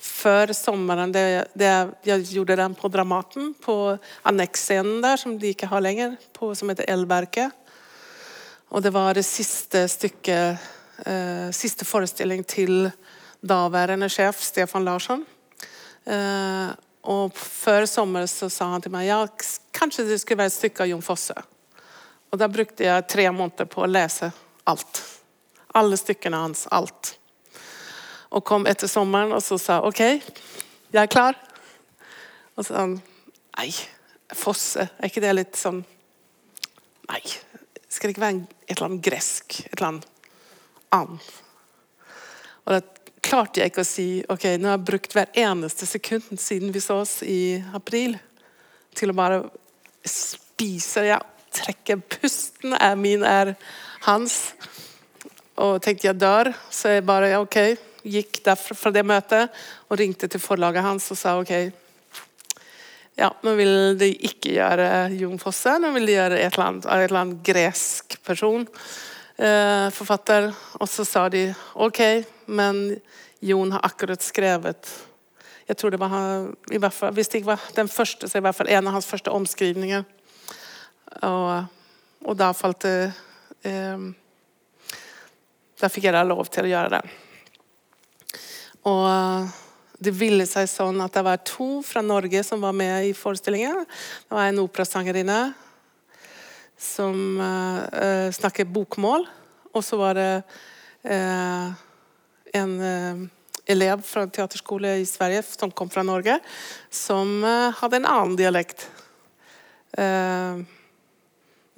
[0.00, 5.66] Før sommeren det, det, Jeg gjorde den på Dramaten, på anneksscenen der, som de ikke
[5.66, 7.52] har lenger, på, som heter Elverket.
[8.70, 10.68] Og det var det siste stykket
[11.06, 12.90] eh, Siste forestilling til
[13.40, 15.24] daværende sjef Stefan Larsson.
[16.04, 16.70] Eh,
[17.10, 19.22] og før sommer så sa han til meg ja,
[19.74, 21.34] kanskje det skulle være et stykke av Jon Fosse.
[22.30, 24.30] Og da brukte jeg tre måneder på å lese
[24.70, 25.02] alt.
[25.74, 26.66] Alle stykkene hans.
[26.70, 27.16] Alt.
[28.30, 31.38] Og kom etter sommeren og så sa OK, jeg er klar.
[32.54, 33.00] Og så sa han
[33.56, 33.72] nei,
[34.30, 35.82] Fosse, er ikke det litt sånn
[37.10, 37.24] Nei,
[37.90, 39.60] skal det ikke være et eller annet gresk?
[39.66, 40.08] Et eller annet
[40.94, 41.30] annet?
[42.64, 42.80] Og da
[43.24, 46.82] klarte jeg ikke å si ok, nå har jeg brukt hver eneste sekund siden vi
[46.82, 48.16] så oss i april,
[48.96, 49.42] til å bare
[50.06, 51.04] spise.
[51.08, 51.20] Ja,
[51.54, 53.54] trekke pusten er min, er
[54.06, 54.52] hans.
[55.60, 57.58] Og tenkte jeg dør, så jeg bare ok,
[58.06, 61.52] gikk derfra fra det møtet og ringte til forlaget hans og sa ok,
[63.18, 66.86] ja, nå vil de ikke gjøre Jon Fosse, nå vil de gjøre et eller annet,
[66.86, 68.66] et eller annet gresk person,
[69.36, 70.50] eh, forfatter.
[70.80, 72.02] Og så sa de ok,
[72.46, 72.82] men
[73.40, 74.90] Jon har akkurat skrevet
[75.70, 78.38] jeg tror det var han, i hvert fall, Hvis det ikke var den første, så
[78.38, 80.02] i hvert fall en av hans første omskrivninger.
[81.22, 81.64] Og,
[82.26, 83.12] og da falt det
[83.66, 84.02] eh,
[85.78, 87.02] Da fikk jeg da lov til å gjøre det.
[88.90, 89.69] Og
[90.00, 93.82] det ville seg sånn at det var to fra Norge som var med i forestillingen.
[94.28, 95.40] Det var en operasangerinne
[96.80, 99.26] som uh, snakket bokmål.
[99.76, 100.30] Og så var det
[101.04, 101.68] uh,
[102.56, 103.20] en uh,
[103.70, 106.40] elev fra teaterskole i Sverige som kom fra Norge,
[106.90, 108.88] som hadde en annen dialekt.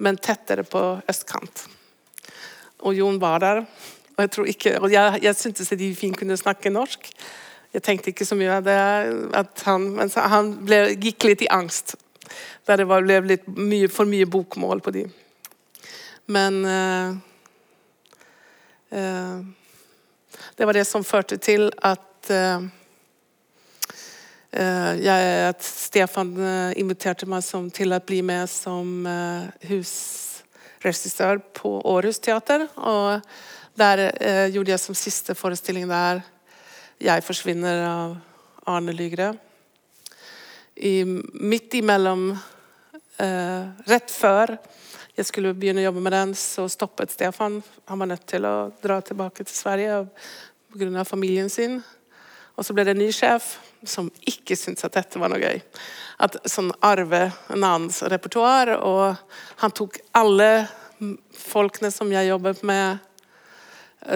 [0.03, 1.67] men tettere på østkant.
[2.81, 3.61] Og Jon var der.
[4.17, 7.11] Og jeg, jeg, jeg syntes de fint kunne snakke norsk.
[7.73, 8.77] Jeg tenkte ikke så mye av det.
[9.65, 11.95] Han, men han ble, gikk litt i angst.
[12.67, 15.07] Der det var, ble litt mye, for mye bokmål på de.
[16.31, 17.15] Men uh,
[18.93, 19.41] uh,
[20.55, 22.63] Det var det som førte til at uh,
[24.53, 26.35] jeg, at Stefan
[26.77, 29.01] inviterte meg som, til å bli med som
[29.65, 32.67] husregissør på Århus Teater.
[32.77, 33.17] Og
[33.73, 34.03] der
[34.53, 36.21] gjorde jeg som siste forestilling der
[36.99, 38.17] 'Jeg forsvinner' av
[38.65, 39.33] Arne Lygre.
[40.75, 41.03] I,
[41.33, 42.31] midt imellom
[43.19, 44.57] eh, Rett før
[45.13, 47.59] jeg skulle begynne å jobbe med den, så stoppet Stefan.
[47.85, 49.99] Han var nødt til å dra tilbake til Sverige
[50.73, 51.03] pga.
[51.05, 51.83] familien sin.
[52.57, 55.61] Og så ble det en ny sjef som ikke syntes at dette var noe gøy.
[56.17, 58.73] At sånn arve en annens repertoar.
[58.81, 59.13] Og
[59.61, 60.65] han tok alle
[61.37, 62.97] folkene som jeg jobbet med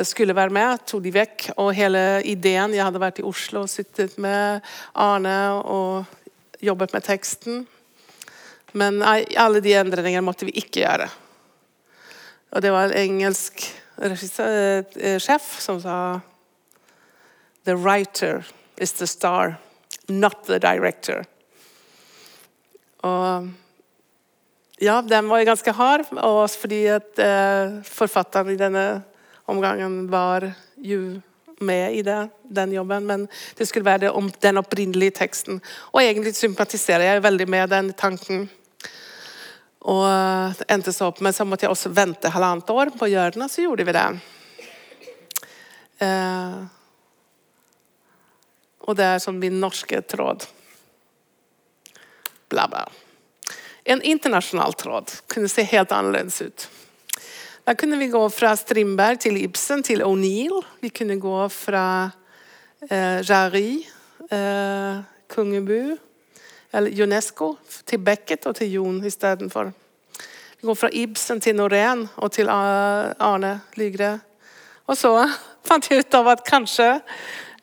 [0.04, 1.50] skulle være med, tok de vekk.
[1.62, 6.06] Og hele ideen Jeg hadde vært i Oslo og sittet med Arne og
[6.64, 7.66] jobbet med teksten.
[8.78, 11.08] Men alle de endringene måtte vi ikke gjøre.
[12.56, 13.64] Og det var en engelsk
[14.00, 15.98] eh, sjef som sa
[17.68, 18.46] The writer
[18.78, 19.58] is the star,
[20.08, 21.26] not the director.
[23.04, 23.50] Og
[24.80, 28.86] ja, den var ganske hard, og fordi at eh, forfatteren i denne
[29.48, 30.46] omgangen var
[30.84, 31.22] jo
[31.60, 35.62] med i det, den jobben, men det skulle være om den opprinnelige teksten.
[35.92, 38.46] Og egentlig sympatiserer jeg veldig med den tanken.
[39.88, 40.06] Og
[40.60, 43.38] det endte så opp, Men så måtte jeg også vente halvannet år på å gjøre
[43.38, 44.08] den, og så gjorde vi det.
[46.06, 46.58] Eh,
[48.88, 50.46] og det er sånn min norske tråd.
[52.52, 52.86] Bla, bla.
[53.88, 56.68] En internasjonal tråd kunne se helt annerledes ut.
[57.68, 60.62] Da kunne vi gå fra Strindberg til Ibsen til O'Neill.
[60.80, 62.12] Vi kunne gå fra
[62.88, 63.84] eh, Jarry,
[64.32, 65.98] eh, Kungebu,
[66.72, 69.74] eller Unesco, til Beckett og til Jon istedenfor.
[70.62, 74.14] Vi går fra Ibsen til Norén og til Arne Lygre.
[74.88, 75.12] Og så
[75.68, 76.90] fant jeg ut av at kanskje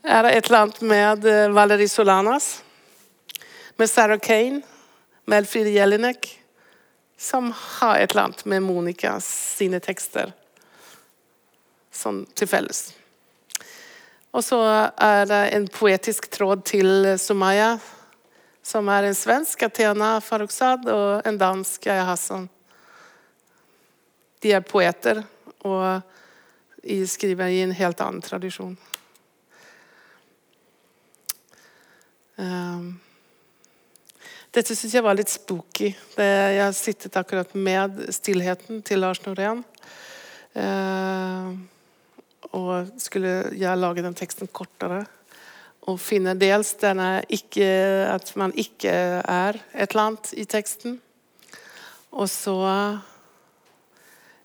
[0.04, 2.58] er det et eller annet med eh, Valerie Solanas,
[3.80, 4.60] med Sarah Kane,
[5.24, 6.43] med Elfride Jelinek
[7.16, 10.32] som har et eller annet med Monica sine tekster
[11.94, 12.88] som til felles.
[14.34, 14.58] Og så
[14.98, 17.76] er det en poetisk tråd til Sumaya,
[18.62, 22.48] som er en svensk, Athena Farrokhzad, og en dansk, Yahya Hassan.
[24.42, 25.22] De er poeter
[25.64, 26.02] og
[27.06, 28.74] skriver i en helt annen tradisjon.
[32.36, 32.98] Um,
[34.54, 35.88] Dette syns jeg var litt spooky.
[36.14, 39.64] Det, jeg har sittet akkurat med stillheten til Lars Norén.
[40.54, 41.48] Eh,
[42.54, 45.00] og skulle jeg lage den teksten kortere.
[45.90, 47.66] Og finne dels denne ikke,
[48.06, 51.00] at man ikke er et eller annet i teksten.
[52.14, 52.54] Og så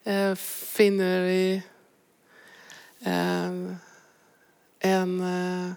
[0.10, 1.43] eh, finner vi
[3.06, 3.62] eh,
[4.89, 5.69] en eh,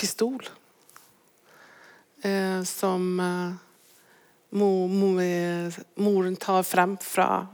[0.00, 0.40] pistol
[2.24, 3.20] eh, som
[4.54, 5.10] mo, mo,
[6.00, 7.46] moren tar frem fra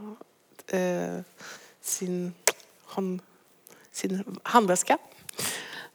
[0.68, 1.20] eh,
[1.80, 2.34] sin,
[2.94, 3.20] hånd,
[3.92, 4.20] sin
[4.52, 4.96] handleske.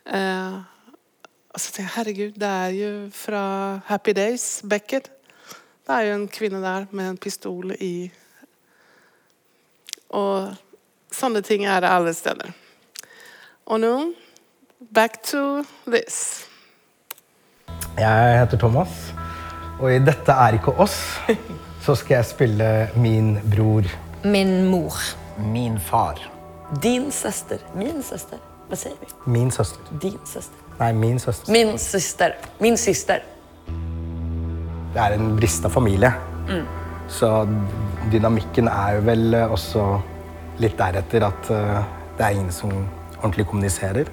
[0.06, 0.58] Eh,
[1.56, 3.46] og så tenker jeg herregud, det er jo fra
[3.88, 5.12] Happy Days, Beckett.
[5.86, 8.12] Det er jo en kvinne der med en pistol i
[10.15, 10.54] Og
[11.12, 12.52] sånne ting er det alle steder.
[13.65, 13.94] Og nå
[14.94, 16.46] back to this.
[17.98, 19.14] Jeg heter Thomas,
[19.80, 21.00] og i Dette er ikke oss
[21.86, 23.86] så skal jeg spille min bror.
[24.26, 24.96] Min mor.
[25.38, 26.18] Min far.
[26.82, 27.62] Din søster.
[27.78, 28.40] Min søster.
[28.66, 29.10] Hva sier vi?
[29.30, 29.92] Min søster.
[30.02, 30.64] Din søster.
[30.80, 31.52] Nei, min søster.
[31.54, 32.34] Min søster.
[32.60, 33.22] Min søster.
[34.96, 36.10] Det er en brista familie.
[37.08, 37.30] Så
[38.12, 39.86] dynamikken er jo vel også
[40.58, 41.82] litt deretter at eh,
[42.18, 42.72] det er ingen som
[43.20, 44.10] ordentlig kommuniserer.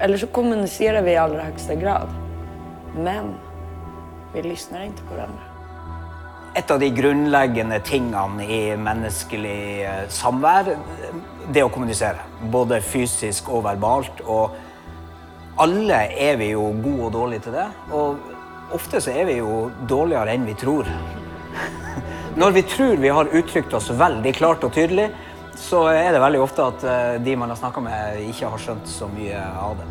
[0.00, 2.14] Eller så kommuniserer vi i aller høyeste grad.
[2.96, 3.34] Men
[4.34, 5.50] vi lysner ikke på hverandre.
[6.54, 10.70] Et av de grunnleggende tingene i menneskelig eh, samvær,
[11.54, 12.22] det å kommunisere.
[12.50, 14.22] Både fysisk og verbalt.
[14.26, 14.54] Og
[15.62, 17.66] alle er vi jo gode og dårlige til det.
[17.94, 20.90] Og ofte så er vi jo dårligere enn vi tror.
[22.40, 25.10] Når vi tror vi har uttrykt oss veldig klart og tydelig,
[25.58, 28.90] så er det veldig ofte at eh, de man har snakka med, ikke har skjønt
[28.90, 29.90] så mye av det.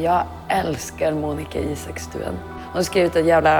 [0.00, 2.38] Jeg elsker Monica Isakstuen.
[2.74, 3.50] Hun har skrevet en jævla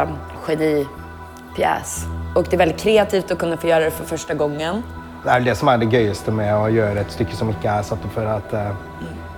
[0.42, 1.90] genipjäs.
[2.34, 4.80] Og det er veldig kreativt å kunne få gjøre det for første gangen.
[5.22, 7.76] Det er vel det som er det gøyeste med å gjøre et stykke som ikke
[7.78, 8.26] er satt opp før.
[8.40, 8.74] At uh,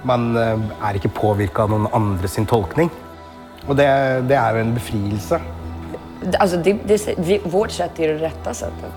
[0.09, 2.89] man uh, er ikke påvirka av noen andre sin tolkning.
[3.67, 3.85] Og det,
[4.33, 5.37] det er jo en befrielse.
[6.25, 8.97] Det- Altså, det, det, vi, vårt sett er det rette settet.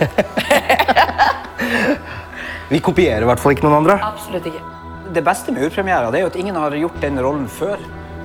[2.72, 4.00] Vi kopierer i hvert fall ikke noen andre.
[4.08, 4.64] Absolutt ikke.
[5.12, 7.76] Det beste med urpremierer det er jo at ingen har gjort den rollen før.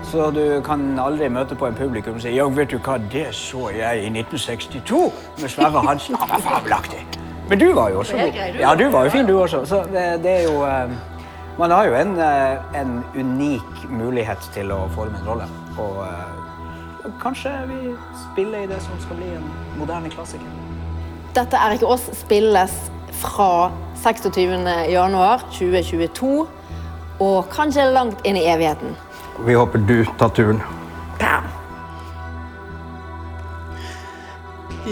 [0.04, 3.30] Så du kan aldri møte på en publikum og si ja, vet du hva, det
[3.36, 5.04] så jeg i 1962
[5.42, 6.18] med Sverre Hansen.
[6.20, 7.02] Han var fabelaktig.
[7.50, 8.60] Men du var jo også god.
[8.60, 9.66] Ja, du var jo fin, du også.
[9.66, 10.89] Så det, det er jo eh,
[11.58, 15.46] Man har jo en, eh, en unik mulighet til å forme en rolle.
[15.78, 19.46] Og uh, kanskje vi spiller i det som skal bli en
[19.78, 20.50] moderne klassiker.
[21.36, 22.74] Dette er ikke oss spilles
[23.22, 23.70] fra
[24.02, 24.66] 26.
[24.89, 26.34] januar 2022
[27.22, 28.98] og kanskje langt inn i evigheten.
[29.39, 30.60] Vi håper du tar turen.
[31.19, 31.43] Bam!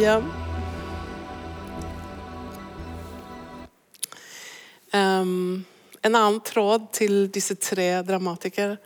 [0.01, 0.21] Ja.
[4.93, 5.65] Um,
[6.01, 8.79] en annen tråd til disse tre dramatikere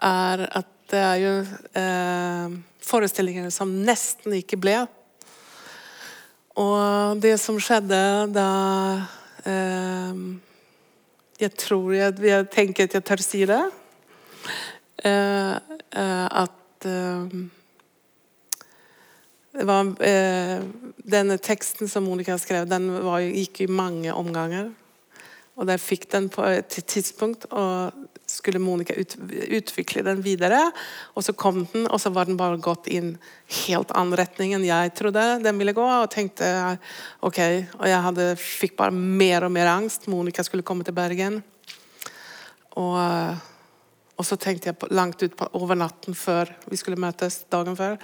[0.00, 1.34] er at det er jo
[1.76, 4.80] uh, forestillinger som nesten ikke ble.
[6.56, 8.00] Og det som skjedde
[8.32, 8.50] da
[9.44, 10.26] uh,
[11.40, 13.62] Jeg tror jeg, jeg tenker at jeg tør si det.
[15.04, 17.26] Eh, at eh,
[19.54, 20.62] det var, eh,
[20.96, 24.72] denne teksten som Monica skrev, den var, gikk i mange omganger.
[25.54, 27.92] Og der fikk den på et tidspunkt, og
[28.26, 29.14] skulle Monica ut,
[29.54, 30.58] utvikle den videre.
[31.14, 33.14] Og så kom den, og så var den bare gått inn
[33.68, 35.84] helt annen retning enn jeg trodde den ville gå.
[35.84, 36.48] Og tenkte
[37.22, 37.40] ok,
[37.78, 40.08] og jeg hadde, fikk bare mer og mer angst.
[40.10, 41.42] Monica skulle komme til Bergen.
[42.74, 42.98] Og,
[44.16, 47.76] og så tenkte jeg på, langt ut på over natten før vi skulle møtes, dagen
[47.78, 47.98] før.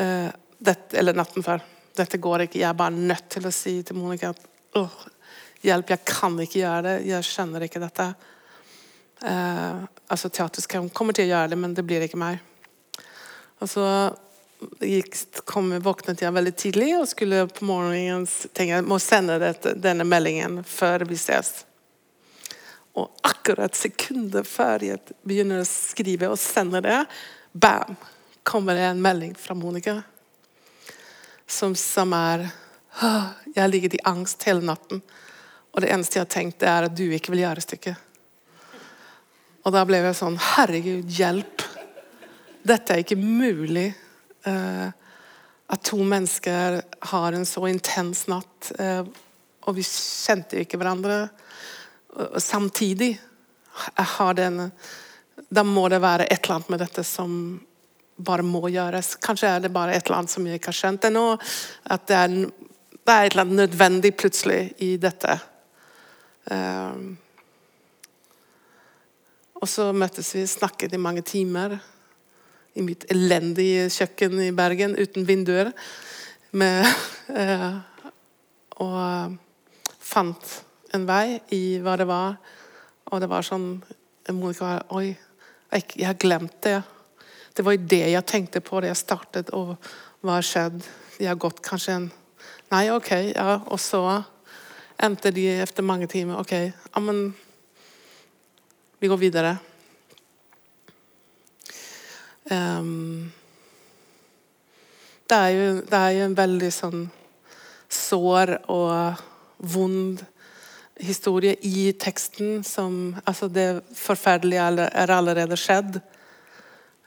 [0.00, 0.30] uh,
[0.62, 1.62] det, eller natten før.
[1.96, 2.60] Dette går ikke.
[2.60, 4.44] Jeg er bare nødt til å si til Monica at
[4.78, 5.00] åh,
[5.64, 6.94] hjelp, jeg kan ikke gjøre det.
[7.08, 8.08] Jeg skjønner ikke dette.
[9.22, 12.40] Uh, altså Teaterskam kommer til å gjøre det, men det blir ikke meg.
[13.62, 13.86] Og så
[14.82, 15.16] gikk,
[15.48, 20.06] kom, våknet jeg veldig tidlig og skulle på morgenen tenke jeg må sende dette, denne
[20.06, 21.62] meldingen før vi ses.
[22.98, 26.98] Og akkurat sekundet før jeg begynner å skrive og sender det,
[27.52, 27.96] bam,
[28.44, 30.02] kommer det en melding fra Monica.
[31.46, 32.48] Som, som er
[32.92, 35.00] Jeg har ligget i angst hele natten.
[35.72, 38.08] Og det eneste jeg har tenkt, er at du ikke vil gjøre stykket.
[39.62, 41.64] Og da ble jeg sånn Herregud, hjelp!
[42.62, 43.88] Dette er ikke mulig.
[44.44, 44.90] Uh,
[45.72, 46.82] at to mennesker
[47.12, 48.72] har en så intens natt.
[48.76, 49.06] Uh,
[49.64, 51.24] og vi kjente ikke hverandre.
[52.36, 53.20] Samtidig
[53.96, 54.70] har den
[55.48, 57.60] Da må det være et eller annet med dette som
[58.16, 59.16] bare må gjøres.
[59.22, 61.24] Kanskje er det bare et eller annet som jeg ikke har skjønt ennå.
[61.90, 65.38] At det er, det er et eller annet nødvendig plutselig i dette.
[66.50, 67.16] Um,
[69.62, 71.78] og så møttes vi, snakket i mange timer
[72.74, 75.72] i mitt elendige kjøkken i Bergen uten vinduer.
[76.52, 76.84] Med,
[77.32, 77.80] uh,
[78.84, 79.38] og
[80.12, 80.60] fant
[80.96, 82.38] en vei i hva det var.
[83.10, 83.76] Og det var sånn
[84.32, 85.08] Monica var Oi,
[85.72, 86.78] jeg, har glemt det.
[87.52, 89.50] Det var jo det jeg tenkte på da jeg startet.
[89.56, 89.74] Og
[90.22, 90.78] hva har skjedd?
[91.18, 92.10] De har gått kanskje en
[92.72, 93.10] Nei, OK.
[93.34, 93.58] Ja.
[93.68, 94.00] Og så
[95.02, 96.38] endte de etter mange timer.
[96.40, 97.34] OK, ja, men
[99.02, 99.56] vi går videre.
[102.48, 103.32] Um,
[105.28, 107.04] det, er jo, det er jo en veldig sånn
[107.92, 109.20] sår og
[109.74, 110.24] vond
[111.02, 115.98] historie i teksten som Altså, det forferdelige er allerede skjedd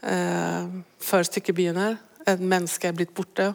[0.04, 0.68] uh,
[1.00, 1.98] før stykket begynner.
[2.28, 3.54] Et menneske er blitt borte.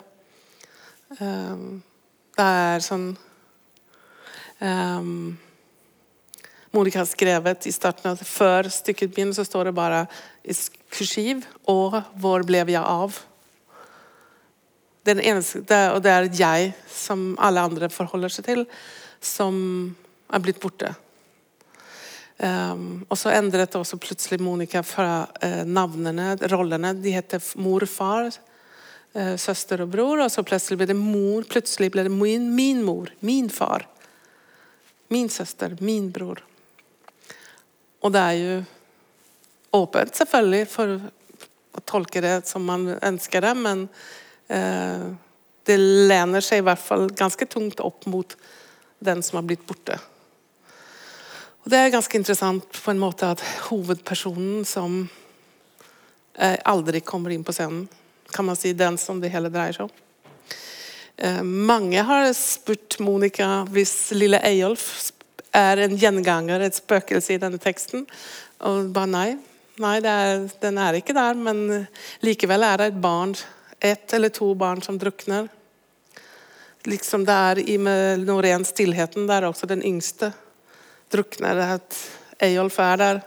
[1.21, 1.83] Um,
[2.39, 3.09] det er sånn
[4.63, 5.39] um,
[6.71, 10.05] Monica har skrevet i starten at før stykket begynner, så står det bare
[10.47, 10.55] i
[10.95, 13.19] kursiv Og hvor ble jeg av?
[15.07, 18.67] Den eneste, det, og det er jeg, som alle andre forholder seg til,
[19.21, 19.57] som
[20.33, 20.95] er blitt borte.
[22.41, 26.95] Um, og så endret også plutselig Monica fra uh, navnene, rollene.
[26.97, 28.31] De heter mor, far,
[29.13, 30.23] uh, søster og bror.
[30.25, 31.45] Og så plutselig ble det mor.
[31.51, 33.85] Plutselig ble det min, min mor, min far,
[35.13, 36.41] min søster, min bror.
[38.01, 38.55] Og det er jo
[39.77, 40.95] åpent, selvfølgelig, for
[41.77, 43.85] å tolke det som man ønsker det, men
[44.49, 45.11] uh,
[45.69, 48.33] det lener seg i hvert fall ganske tungt opp mot
[49.05, 50.01] den som har blitt borte.
[51.65, 55.03] Og Det er ganske interessant på en måte at hovedpersonen som
[56.39, 57.85] eh, aldri kommer inn på scenen,
[58.33, 59.93] kan man si den som det hele dreier seg om.
[61.21, 65.13] Eh, mange har spurt Monica hvis lille Eyolf
[65.53, 68.07] er en gjenganger, et spøkelse i denne teksten.
[68.65, 69.29] Og bare nei.
[69.81, 71.87] Nei, er, den er ikke der, men
[72.25, 73.35] likevel er det et barn,
[73.81, 75.49] ett eller to barn som drukner.
[76.89, 80.33] Liksom det er i med Norén stillheten, der også den yngste
[81.13, 81.61] drukner.
[81.77, 81.97] At
[82.43, 83.21] Eyolf er der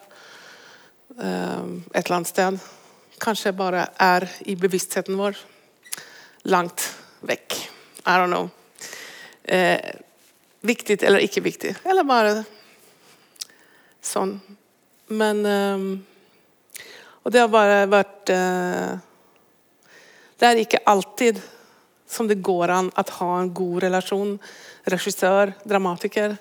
[1.17, 2.59] um, et eller annet sted.
[3.23, 5.37] Kanskje bare er i bevisstheten vår.
[6.51, 6.89] Langt
[7.23, 7.55] vekk.
[8.03, 8.49] I don't know.
[9.43, 9.79] Eh,
[10.61, 11.75] viktig eller ikke viktig.
[11.85, 12.43] Eller bare
[14.03, 14.37] sånn.
[15.13, 15.87] Men eh,
[17.23, 18.93] Og det har bare vært eh,
[20.39, 21.41] Det er ikke alltid
[22.07, 24.35] som det går an å ha en god relasjon.
[24.91, 26.35] Regissør, dramatiker.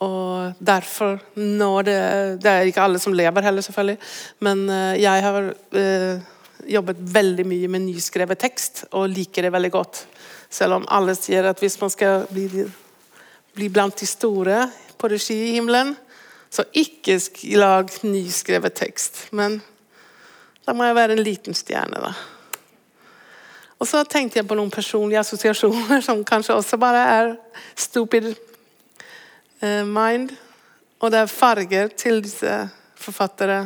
[0.00, 2.00] Og derfor, når det
[2.42, 3.98] Det er ikke alle som lever heller, selvfølgelig.
[4.40, 6.20] Men uh, jeg har uh,
[6.68, 10.06] jobbet veldig mye med nyskrevet tekst og liker det veldig godt.
[10.50, 12.64] Selv om alle sier at hvis man skal bli,
[13.54, 15.94] bli blant de store på regi i himmelen,
[16.50, 17.20] så ikke
[17.56, 19.28] lag nyskrevet tekst.
[19.32, 19.60] Men
[20.66, 22.12] da må jeg være en liten stjerne, da.
[23.80, 27.34] Og så tenkte jeg på noen personlige assosiasjoner som kanskje også bare er
[27.78, 28.34] stupid
[29.60, 30.32] mind.
[31.00, 32.54] Og det er farger til disse
[33.00, 33.62] forfattere.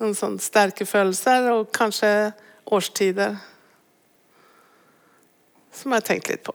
[0.00, 2.32] Noen sånne sterke følelser og kanskje
[2.72, 3.36] årstider.
[5.76, 6.54] Som jeg har tenkt litt på.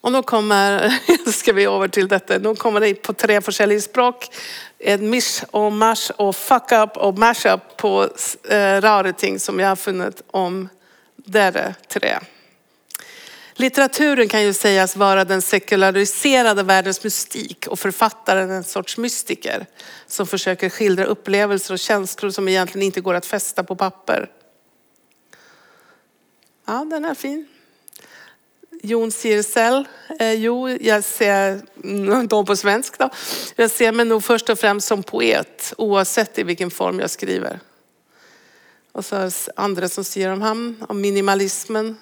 [0.00, 0.88] Og nå kommer
[1.40, 2.40] skal vi over til dette.
[2.40, 4.24] Nå kommer det på tre forskjellige språk.
[4.80, 9.60] Et mish og mash og fuck up og mash up på eh, rare ting som
[9.60, 10.62] jeg har funnet om
[11.28, 12.16] dere tre.
[13.56, 19.66] Litteraturen kan jo sägas være den sekulariserade verdens mystik og författaren en sorts mystiker
[20.06, 24.30] som forsøker skildra opplevelser og känslor som egentlig ikke går å feste på papper.
[26.66, 27.46] Ja, den er fin.
[28.82, 29.86] Jon Sirsel.
[30.18, 31.60] eh, Jo, jeg ser
[32.30, 33.10] de på svensk da.
[33.58, 37.60] Jeg ser meg nå først og fremst som poet, uansett i hvilken form jeg skriver.
[38.94, 41.92] Og så er det andre som sier om ham, om minimalismen.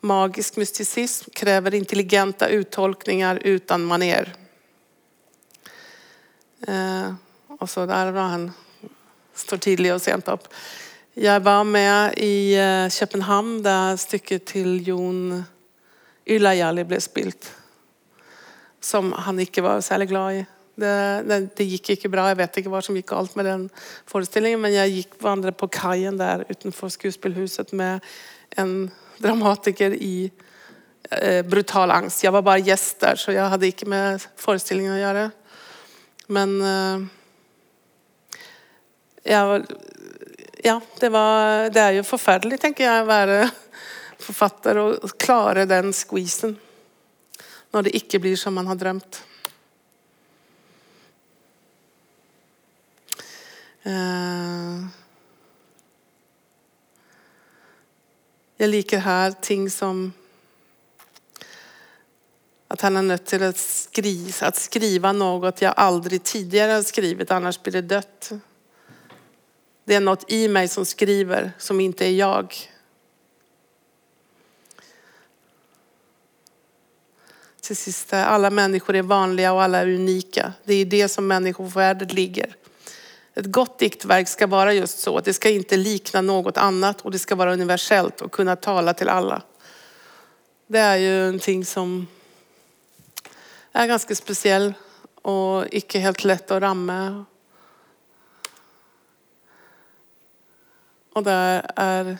[0.00, 4.32] Magisk mystisism krever intelligente uttolkninger uten maner.
[6.68, 7.10] Eh,
[7.58, 8.46] og så der var han
[9.36, 10.48] står tidlig og sent opp.
[11.20, 15.42] Jeg var med i eh, København, der stykket til Jon
[16.30, 17.50] Ylajali ble spilt.
[18.80, 20.44] Som han ikke var særlig glad i.
[20.80, 20.96] Det,
[21.28, 22.28] det, det, gikk ikke bra.
[22.30, 23.66] Jeg vet ikke hva som gikk galt med den
[24.10, 28.06] forestillingen, men jeg gikk vandret på kaien der utenfor skuespillhuset med
[28.60, 30.30] en dramatiker i
[31.10, 32.24] eh, brutal angst.
[32.24, 35.26] Jeg var bare gjest der, så jeg hadde ikke med forestillingen å gjøre.
[36.30, 37.08] Men eh,
[39.34, 39.64] jeg,
[40.64, 43.44] Ja, det, var, det er jo forferdelig, tenker jeg, å være
[44.20, 46.58] forfatter og klare den squeezen
[47.70, 49.22] når det ikke blir som man har drømt.
[58.60, 60.10] Jeg liker her ting som
[62.70, 67.32] at han er nødt til å skrive, at skriva noe jeg aldri tidligere har skrevet,
[67.34, 68.28] annars blir det dødt.
[69.88, 72.60] Det er noe i meg som skriver, som ikke er jeg.
[77.64, 80.46] Til sist, alle mennesker er vanlige og alle er unike.
[80.62, 82.59] Det er i det som menneskevärdet ligger.
[83.40, 85.20] Ett gott diktverk ska vara just så.
[85.20, 89.08] Det ska inte likna något annat och det ska vara universellt och kunna tala till
[89.08, 89.42] alla.
[90.66, 92.06] Det jo en ting som
[93.72, 94.74] er ganske spesiell
[95.24, 96.98] og ikke helt lett å ramme.
[101.16, 102.14] Og der er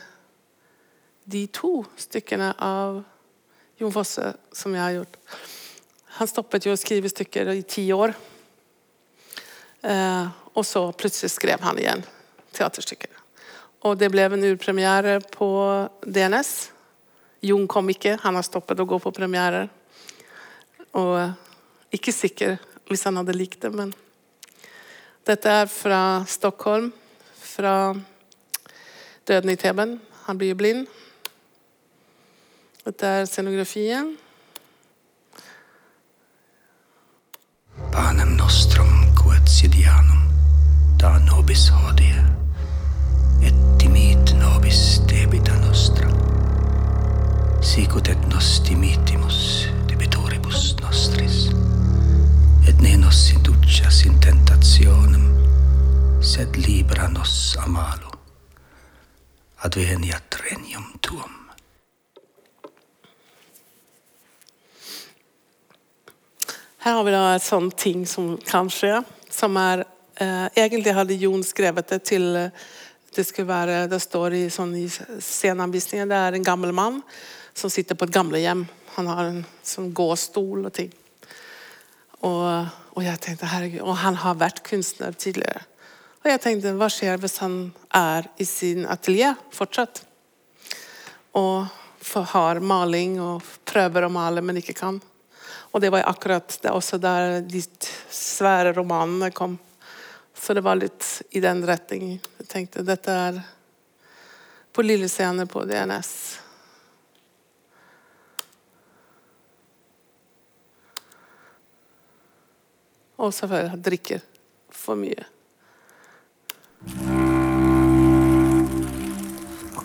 [1.29, 3.03] de to stykkene av
[3.77, 5.21] Jon Fosse som jeg har gjort.
[6.17, 8.17] Han stoppet jo å skrive stykker i ti år.
[9.85, 12.03] Eh, og så plutselig skrev han igjen
[12.55, 13.11] teaterstykket.
[13.87, 15.49] Og det ble en urpremiere på
[16.05, 16.51] DNS.
[17.41, 19.71] Jon kom ikke, han har stoppet å gå på premierer.
[20.99, 21.33] Og eh,
[21.97, 22.59] ikke sikker
[22.91, 23.93] hvis han hadde likt det, men
[25.25, 26.91] dette er fra Stockholm.
[27.41, 27.93] Fra
[29.27, 29.99] Døden i Teben.
[30.25, 30.87] Han blir blind.
[32.85, 34.15] Dette er scenografien.
[37.91, 40.20] Panem nostrum quotidianum
[41.01, 42.21] da nobis hodie.
[43.41, 46.05] Et dimit nobis debita nostra.
[47.61, 51.49] Sicut et nos dimitimus debitoribus nostris.
[52.67, 55.25] Et ne nos inducias in tentationem
[56.21, 58.11] sed libra nos a malo.
[59.65, 61.31] Adveniat regnum tuum.
[66.77, 69.83] Her har vi da et sånt ting som kan skje, som er
[70.21, 72.63] Egentlig hadde Jon skrevet det til eh,
[73.15, 77.01] det skulle være, det står i, sånn, i sceneanvisningen det er en gammel mann
[77.57, 78.61] som sitter på et gamlehjem.
[78.95, 80.91] Han har en sånn gåstol og ting.
[82.23, 85.65] Og, og jeg tenkte, herregud, og han har vært kunstner tidligere.
[86.21, 87.57] Og jeg tenkte, hva skjer hvis han
[87.97, 90.03] er i sin atelier fortsatt?
[91.35, 91.67] Og
[92.31, 95.01] har maling og prøver å male, men ikke kan.
[95.71, 97.63] Og det var akkurat det også der de
[98.13, 99.57] svære romanene kom.
[100.41, 102.15] Så det var litt i den retning.
[102.39, 103.35] Jeg tenkte dette er
[104.73, 106.09] på lille scene på DNS.
[113.21, 114.25] Og selvfølgelig han drikker
[114.81, 115.29] for mye.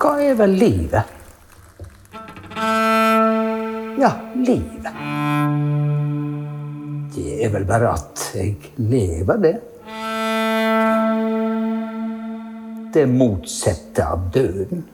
[0.00, 1.14] Hva er vel livet?
[4.00, 4.92] Ja, livet.
[7.12, 9.56] Det er vel bare at jeg lever det.
[12.94, 14.84] Det motsatte av døden.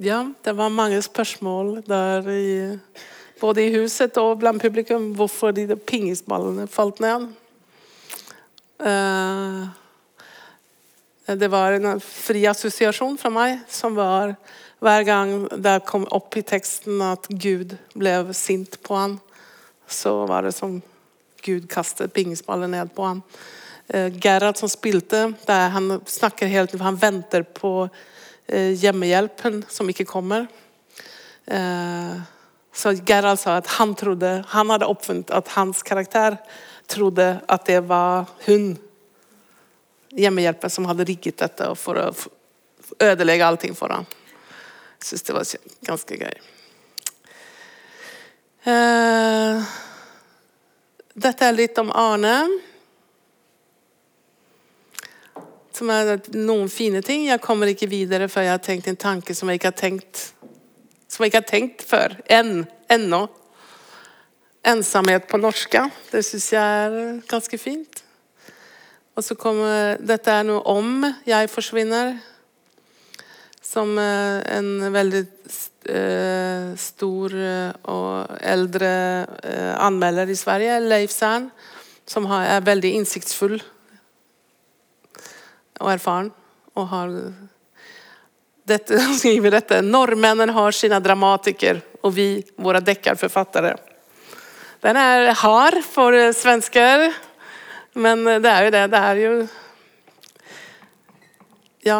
[0.00, 2.78] Ja, det var mange spørsmål der i,
[3.40, 7.26] både i huset og blant publikum hvorfor de pingisballene falt ned.
[8.80, 9.79] Eh,
[11.36, 14.34] det var en fri assosiasjon fra meg som var
[14.80, 19.18] hver gang det kom opp i teksten at Gud ble sint på ham,
[19.84, 20.78] så var det som
[21.44, 23.22] Gud kastet pingisballen ned på han.
[23.88, 27.88] Eh, Gerhard som spilte, han snakker helt han venter på
[28.46, 30.46] eh, hjemmehjelpen som ikke kommer.
[31.44, 32.20] Eh,
[32.72, 36.38] så Gerhard sa at han trodde, han hadde oppfunnet at hans karakter
[36.90, 38.76] trodde at det var hun,
[40.16, 42.08] hjemmehjelpen, som hadde rigget dette for å
[42.98, 44.08] ødelegge allting for ham.
[45.00, 45.52] Jeg syns det var
[45.86, 46.40] ganske gøy.
[48.70, 49.70] Eh,
[51.14, 52.34] dette er litt om Arne.
[55.72, 57.24] Som er noen fine ting.
[57.30, 60.26] Jeg kommer ikke videre før jeg har tenkt en tanke som jeg ikke har tenkt
[61.10, 62.12] Som jeg ikke har tenkt før.
[62.30, 62.66] Enn.
[62.90, 63.24] Ennå.
[64.62, 65.88] Ensomhet på norska.
[66.12, 68.04] Det syns jeg er ganske fint.
[69.20, 72.14] Og så kommer Dette er noe om jeg forsvinner.
[73.60, 75.20] Som eh, en veldig
[75.92, 78.88] eh, stor eh, og eldre
[79.76, 81.50] anmelder i Sverige, Leif Cern,
[82.08, 83.60] som er veldig innsiktsfull
[85.84, 86.32] og erfaren.
[86.80, 87.14] Og har
[88.72, 89.84] dette, skriver dette.
[89.84, 93.76] Nordmennene har sine dramatiker og vi våre dekkerforfattere.
[94.80, 97.10] Den er hard for svenskar.
[97.92, 98.84] Men det er jo det.
[98.92, 99.32] Det er jo
[101.82, 101.98] Ja,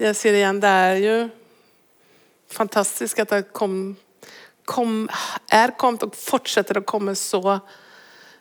[0.00, 0.60] jeg sier det igjen.
[0.62, 1.16] Det er jo
[2.50, 3.96] fantastisk at det kom,
[4.64, 5.08] kom,
[5.52, 7.42] er kommet og fortsetter å komme så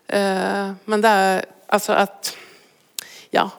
[0.08, 2.36] eh, Men det er altså at
[3.34, 3.50] Ja.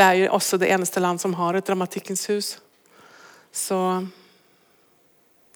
[0.00, 2.58] Det er jo også det eneste land som har et Dramatikkens hus.
[3.52, 3.78] Så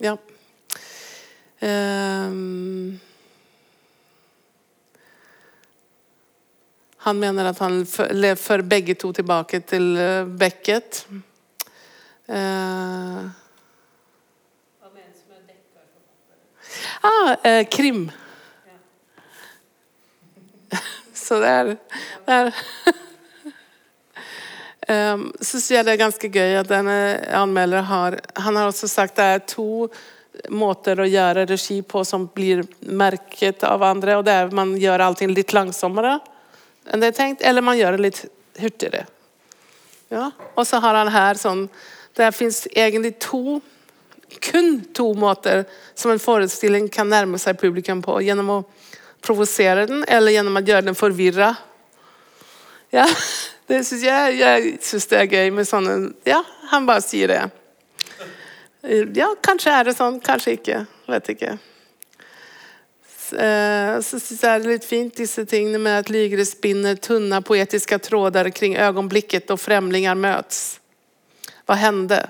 [0.00, 0.16] Ja.
[1.60, 3.00] Ehm.
[7.04, 11.02] Han mener at han fører begge to tilbake til eh, Beckett.
[12.32, 13.24] Eh.
[17.04, 18.06] Ah, eh, krim.
[21.12, 21.76] Så det er,
[22.24, 22.50] det er
[25.12, 26.98] um, Så synes jeg det er ganske gøy at denne
[27.36, 29.90] anmelder har Han har også sagt det er to
[30.48, 34.16] måter å gjøre regi på som blir merket av andre.
[34.16, 36.22] og det er Man gjør allting litt langsommere
[36.90, 38.24] enn det er tenkt, eller man gjør det litt
[38.60, 39.06] hurtigere.
[40.12, 40.30] Ja.
[40.54, 41.64] Og så har han her sånn
[42.14, 43.60] Det fins egentlig to
[44.40, 45.64] kun to måter
[45.94, 48.20] som en forestilling kan nærme seg publikum på.
[48.22, 48.58] Gjennom å
[49.24, 51.52] provosere den, eller gjennom å gjøre den forvirra.
[52.94, 53.06] Ja,
[53.70, 57.42] det synes jeg, jeg synes det er gøy med sånne Ja, han bare sier det.
[59.16, 60.82] Ja, kanskje er det sånn, kanskje ikke.
[61.08, 61.56] Vet ikke.
[63.32, 67.40] Eh, Så syns jeg det er litt fint disse tingene med at Lygre spinner tynne
[67.42, 70.78] poetiske tråder kring øyeblikket da fremlinger møtes.
[71.64, 72.20] Hva hendte?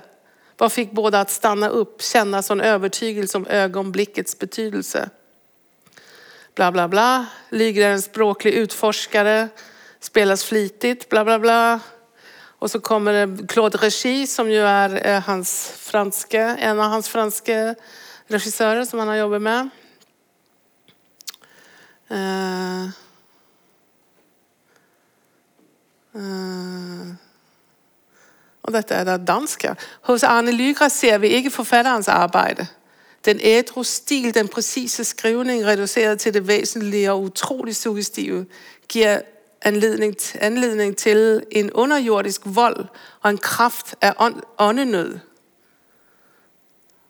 [0.55, 5.09] Hva fikk både at stanna opp, kjenne sånn övertygelse om øyeblikkets betydelse?
[6.55, 7.25] Bla, bla, bla.
[7.51, 9.49] Lygre er en språklig utforskare,
[9.99, 11.09] spelas flittig.
[11.09, 11.79] bla, bla, bla.
[12.59, 17.75] Og så kommer Claude Regi som jo är eh, hans franske, en av hans franske
[18.27, 19.69] regissører som han har jobbet med.
[22.11, 22.83] Eh,
[26.15, 27.07] eh,
[28.63, 29.63] og dette er da dansk.
[29.63, 29.73] ja.
[30.01, 32.65] Hos Arne Lygra ser vi ikke forfatterens arbeid.
[33.25, 38.45] Den ædru stil, den præcise skrivning, reduceret til det væsentlige og utrolig suggestive,
[38.89, 39.21] giver
[39.61, 42.85] anledning, anledning til en underjordisk vold
[43.21, 45.19] og en kraft af ånd, åndenød.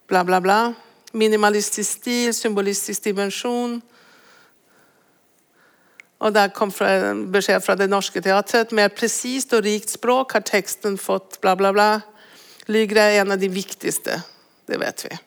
[0.07, 0.73] Bla, bla, bla.
[1.13, 3.83] Minimalistisk stil, symbolistisk dimension.
[6.23, 8.71] Og der kom fra, beskjed fra det norske teatret.
[8.71, 11.89] Mer presist og rikt språk har teksten fått bla, bla, bla.
[12.71, 14.21] Lygre er en av de viktigste.
[14.65, 15.17] Det vet vi.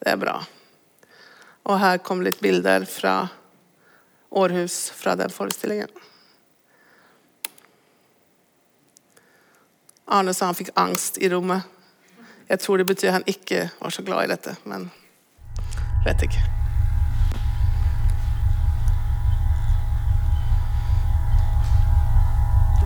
[0.00, 0.38] Det er bra.
[1.68, 3.28] Og her kom litt bilder fra
[4.34, 5.92] Århus fra den forestillingen.
[10.04, 11.62] Arne sa han fikk angst i rommet.
[12.48, 14.90] Jeg tror det betyr han ikke var så glad i dette, men
[16.04, 16.63] vet ikke.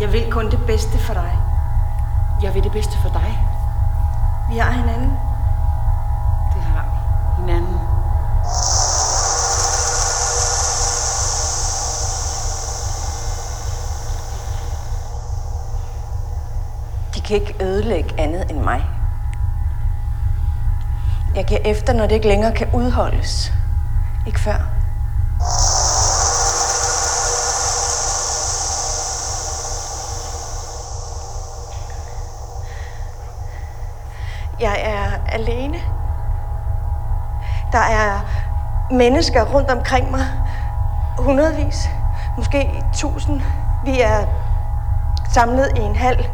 [0.00, 1.38] Jeg vil kun det bedste for dig.
[2.42, 3.38] Jeg vil det bedste for dig.
[4.50, 5.10] Vi har hinanden.
[6.54, 7.42] Det har vi.
[7.42, 7.78] Hinanden.
[17.14, 18.84] De kan ikke ødelægge andet end mig.
[21.34, 23.52] Jeg giver efter, når det ikke længere kan udholdes.
[24.26, 24.58] Ikke før.
[34.60, 35.78] Jeg er alene.
[37.72, 38.20] Der er
[38.90, 40.24] mennesker rundt omkring mig.
[41.18, 41.90] Hundredvis.
[42.36, 43.40] Måske tusind.
[43.84, 44.26] Vi er
[45.28, 46.30] samlet i en hal.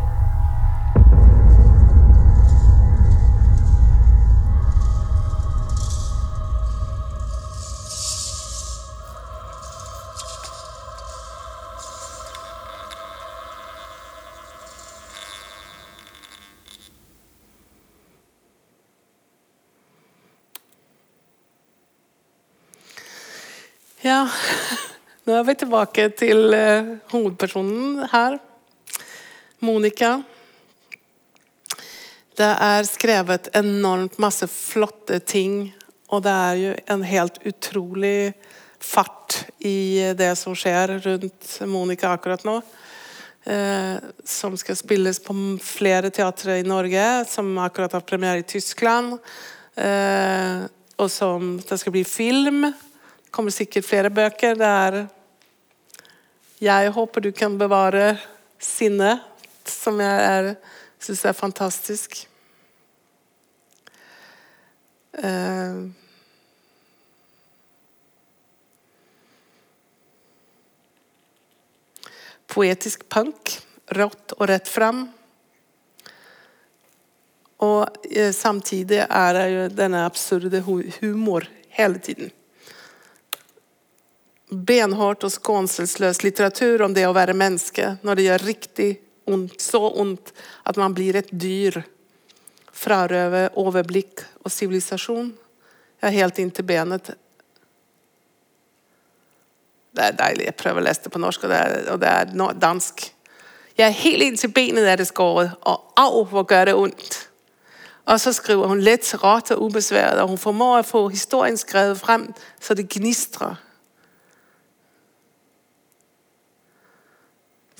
[24.15, 24.29] Ja,
[25.27, 28.37] nå er vi tilbake til eh, hovedpersonen her.
[29.65, 30.11] Monica.
[32.39, 35.73] Det er skrevet enormt masse flotte ting,
[36.15, 38.37] og det er jo en helt utrolig
[38.79, 42.61] fart i det som skjer rundt Monica akkurat nå.
[43.51, 45.35] Eh, som skal spilles på
[45.65, 49.19] flere teatre i Norge, som akkurat har premiere i Tyskland.
[49.75, 50.67] Eh,
[51.03, 52.69] og som det skal bli film
[53.35, 54.55] kommer sikkert flere bøker.
[54.55, 55.09] Det
[56.63, 58.19] Jeg håper du kan bevare
[58.63, 59.21] sinnet,
[59.67, 60.55] som jeg
[61.03, 62.29] syns er fantastisk.
[65.19, 65.83] Eh,
[72.47, 73.59] poetisk punk,
[73.99, 75.09] rått og rett fram.
[77.67, 82.31] Og eh, samtidig er det jo denne absurde humor hele tiden.
[84.51, 88.91] Benhårt og skånselsløs litteratur om det å være menneske når det gjør riktig
[89.31, 90.35] ondt, så ondt
[90.69, 91.81] at man blir et dyr.
[92.75, 95.33] Frarøve overblikk og sivilisasjon.
[96.05, 97.15] Er helt inntil benet.
[99.95, 100.49] Det er deilig.
[100.51, 103.07] Jeg prøver å lese det på norsk, og det er, og det er dansk.
[103.79, 107.21] Jeg er helt inntil benet er det skåret, og au, hvor gør det ondt.
[108.05, 111.99] Og så skriver hun lett, rart og ubesværet, og hun formår å få historien skrevet
[111.99, 112.27] frem
[112.61, 113.57] så det gnistrer.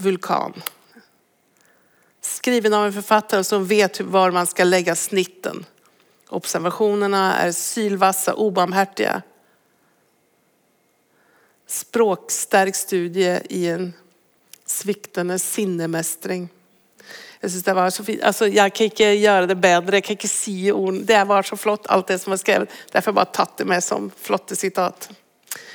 [0.05, 0.57] Vulkan.
[2.25, 5.65] Skriven av en forfatter som vet hvor man skal legge snitten.
[6.35, 9.19] Observasjonene er sylvasse, ubarmhertige.
[11.69, 13.91] Språksterk studie i en
[14.65, 16.49] sviktende sinnemestring.
[17.45, 18.23] Jeg synes det var så fint.
[18.25, 21.03] Altså, jeg kan ikke gjøre det bedre, jeg kan ikke si ord.
[21.05, 22.73] Det var så flott, alt det som var skrevet.
[22.93, 25.11] Derfor har jeg bare tatt det med som flotte sitat.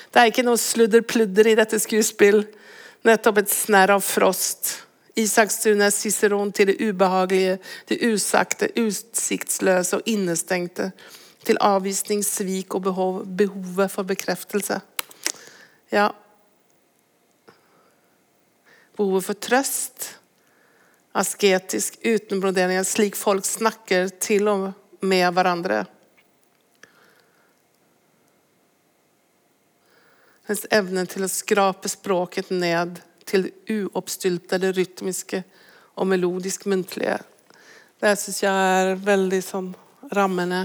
[0.09, 2.41] Det er ikke noe sludder-pludder i dette skuespill.
[3.07, 4.73] Nettopp et snerr av frost.
[5.19, 7.57] Isakstuen er Ciceron til det ubehagelige,
[7.89, 10.91] det usagte, utsiktsløse og innestengte.
[11.47, 14.81] Til avvisning, svik og behov, behovet for bekreftelse.
[15.91, 16.09] Ja.
[18.99, 20.11] Behovet for trøst.
[21.19, 24.69] Asketisk utenbroderinger, slik folk snakker til og
[25.01, 25.85] med hverandre.
[30.49, 32.95] Hennes evne til å skrape språket ned
[33.29, 35.43] til det uoppstyltede, rytmiske
[36.01, 37.19] og melodisk muntlige.
[38.01, 39.67] Det syns jeg er veldig sånn
[40.17, 40.63] rammende.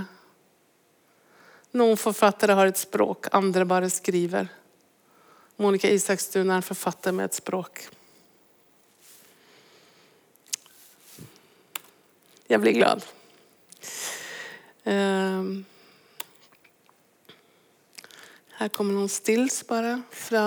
[1.77, 4.49] Noen forfattere har et språk, andre bare skriver.
[5.61, 7.85] Monica Isakstuen er en forfatter med et språk.
[12.49, 13.05] Jeg blir glad.
[14.89, 15.53] Ehm.
[18.55, 20.45] Her kommer noen stills bare fra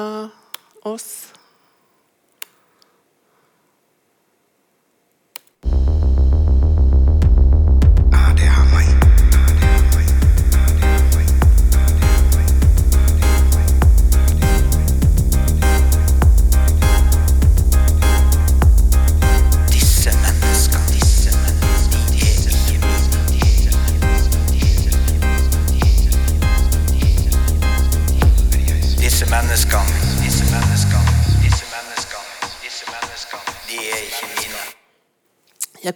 [0.88, 1.37] oss.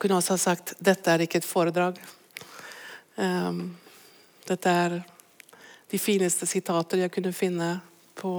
[0.01, 1.99] Kunne også ha sagt dette er ikke et foredrag.
[3.15, 3.67] Um,
[4.47, 5.01] dette er
[5.91, 7.75] de fineste sitater jeg kunne finne
[8.17, 8.31] på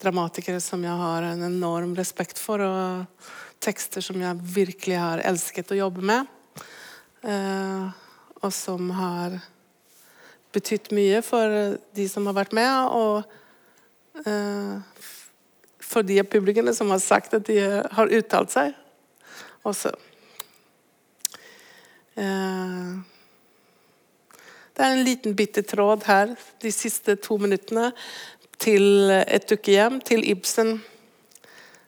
[0.00, 5.72] dramatikere som jeg har en enorm respekt for, og tekster som jeg virkelig har elsket
[5.72, 6.28] å jobbe med.
[7.24, 7.88] Uh,
[8.40, 9.40] og som har
[10.54, 14.80] betydd mye for de som har vært med, og uh,
[15.90, 18.76] for de av publikummene som har sagt at de har uttalt seg.
[19.68, 19.92] Også.
[22.20, 22.98] Eh,
[24.74, 26.30] Det er en liten bitte tråd her
[26.62, 27.90] de siste to minuttene
[28.60, 30.78] til et dukkehjem, til Ibsen,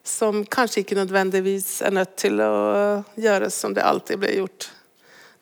[0.03, 2.51] som kanskje ikke nødvendigvis er nødt til å
[3.17, 4.67] gjøre som det alltid ble gjort.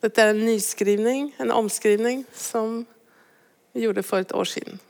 [0.00, 2.86] Dette er en nyskrivning, en omskrivning, som
[3.74, 4.80] vi gjorde for et år siden.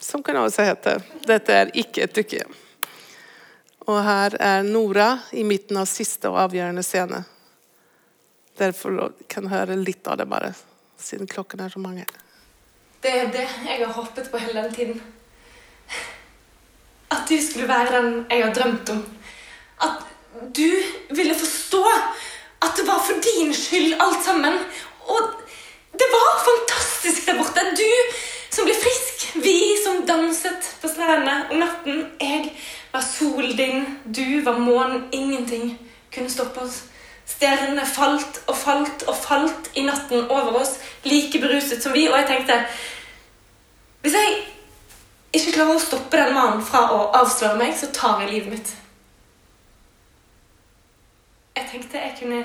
[0.00, 2.56] Som kan også hete 'Dette er ikke et dukkehjem'.
[3.86, 7.24] Og her er Nora i midten av siste og avgjørende scene.
[8.58, 10.52] Derfor kan høre litt av det bare,
[11.00, 12.06] siden klokken er så mange.
[13.02, 15.02] Det er det jeg har håpet på hele den tiden.
[17.10, 19.00] At du skulle være den jeg har drømt om.
[19.82, 20.04] At
[20.56, 20.68] du
[21.10, 21.82] ville forstå
[22.62, 24.58] at det var for din skyld alt sammen.
[25.00, 25.32] Og
[25.92, 27.64] det var fantastisk der borte.
[27.76, 27.90] Du
[28.50, 29.26] som ble frisk.
[29.42, 32.06] Vi som danset på strendene om natten.
[32.20, 32.52] Jeg
[32.92, 33.86] var solen din.
[34.04, 35.08] Du var månen.
[35.12, 35.78] Ingenting
[36.14, 36.82] kunne stoppe oss.
[37.42, 42.04] Stjernene falt og falt og falt i natten over oss, like beruset som vi.
[42.06, 42.58] Og jeg tenkte
[44.02, 44.36] Hvis jeg
[45.34, 48.70] ikke klarer å stoppe den mannen fra å avsløre meg, så tar jeg livet mitt.
[51.58, 52.44] Jeg tenkte jeg kunne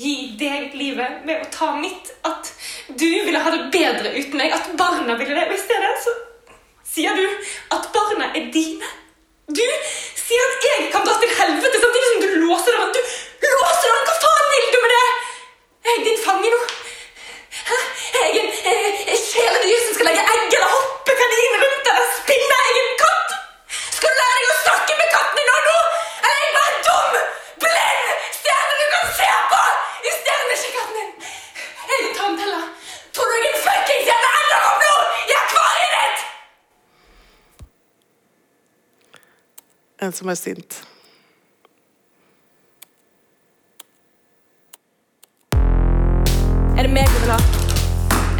[0.00, 2.10] gi deg livet ved å ta mitt.
[2.26, 2.50] At
[2.88, 4.56] du ville ha det bedre uten meg.
[4.58, 5.46] At barna ville det.
[5.52, 6.16] Og i stedet så
[6.96, 7.46] sier du
[7.78, 8.90] at barna er dine.
[9.52, 9.68] Du
[10.16, 13.00] sier at jeg kan dra til helvete samtidig som du låser deg
[13.42, 15.10] Du låser deg Hva faen vil du med det?!
[15.88, 16.60] Jeg din fange nå.
[17.68, 17.78] Hæ?
[18.14, 22.58] Jeg er en kjæledyr som skal legge egg eller hoppe kanin rundt deg og spinne
[22.70, 23.36] egen katt!
[23.98, 25.76] Skal du lære deg å snakke med kattene nå, nå?
[26.30, 27.20] Er jeg bare dum,
[27.66, 29.62] blind stjerne du kan se på?
[30.08, 31.12] I stjernen ikke katten din.
[31.90, 32.64] Jeg er en tanntelle.
[33.12, 34.96] Tror du jeg er en fuckings stjerne nå?
[35.28, 35.81] Jeg er akvarium!
[40.02, 40.80] En som er sint.
[46.74, 47.38] Er det meg du vil ha?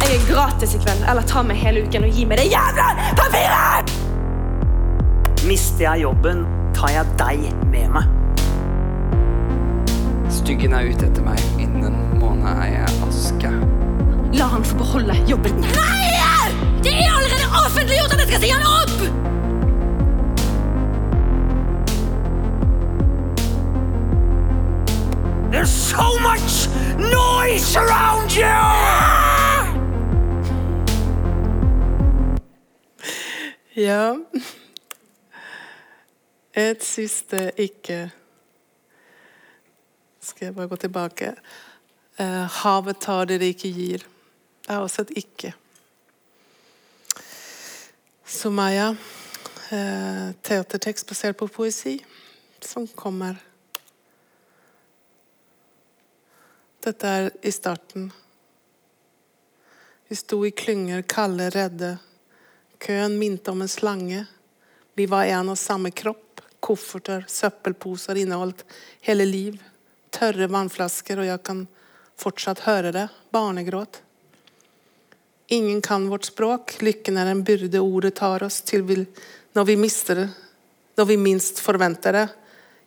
[0.01, 1.05] Jeg er gratis i kveld.
[1.07, 3.93] Eller ta meg hele uken og gi meg det jævla papiret!
[5.47, 6.43] Mister jeg jobben,
[6.75, 8.11] tar jeg deg med meg.
[10.31, 11.39] Styggen er ute etter meg.
[11.55, 13.55] Innen en måned er jeg aske.
[14.35, 15.63] La han få beholde jobben.
[15.63, 16.51] Nei!
[16.83, 19.32] Det er allerede offentliggjort at jeg skal si han opp!
[25.53, 28.41] There's so much noise around you!
[33.75, 34.15] Ja.
[36.53, 38.11] Et siste ikke
[40.21, 41.35] Skal jeg bare gå tilbake.
[42.17, 43.97] Eh, havet tar det det ikke gir.
[44.65, 45.53] Det er også et ikke.
[48.25, 48.95] Sumaya.
[49.69, 51.99] Eh, teatertekst basert på poesi
[52.61, 53.35] som kommer
[56.83, 58.09] Dette er i starten.
[60.07, 61.93] Vi sto i klynger, kalde, redde.
[62.77, 64.25] Køen minte om en slange.
[64.93, 66.41] Vi var en og samme kropp.
[66.59, 68.65] Kofferter, søppelposer inneholdt
[69.07, 69.61] hele liv.
[70.11, 71.63] Tørre vannflasker, og jeg kan
[72.19, 73.07] fortsatt høre det.
[73.31, 74.01] Barnegråt.
[75.55, 76.81] Ingen kan vårt språk.
[76.83, 79.05] Lykken er en byrde ordet tar oss til vi,
[79.55, 80.29] når vi mister det.
[80.99, 82.27] Når vi minst forventer det.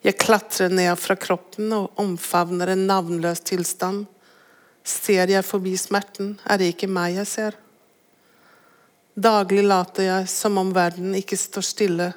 [0.05, 4.05] Jeg klatrer ned fra kroppen og omfavner en navnløs tilstand.
[4.87, 7.57] Ser jeg forbi smerten, er det ikke meg jeg ser.
[9.17, 12.11] Daglig later jeg som om verden ikke står stille,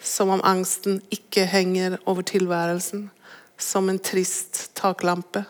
[0.00, 3.10] som om angsten ikke henger over tilværelsen,
[3.60, 5.44] som en trist taklampe.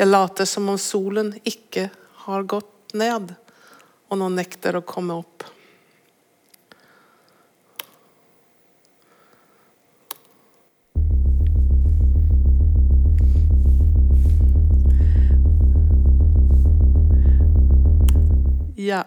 [0.00, 1.90] Jeg later som om solen ikke
[2.24, 3.34] har gått ned,
[4.08, 5.44] og nå nekter å komme opp.
[18.80, 19.04] Ja.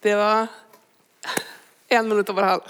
[0.00, 0.46] Det var
[1.88, 2.62] en minutt over halv.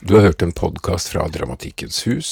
[0.00, 2.22] Du har hørt en podkast fra Dramatikkens hus.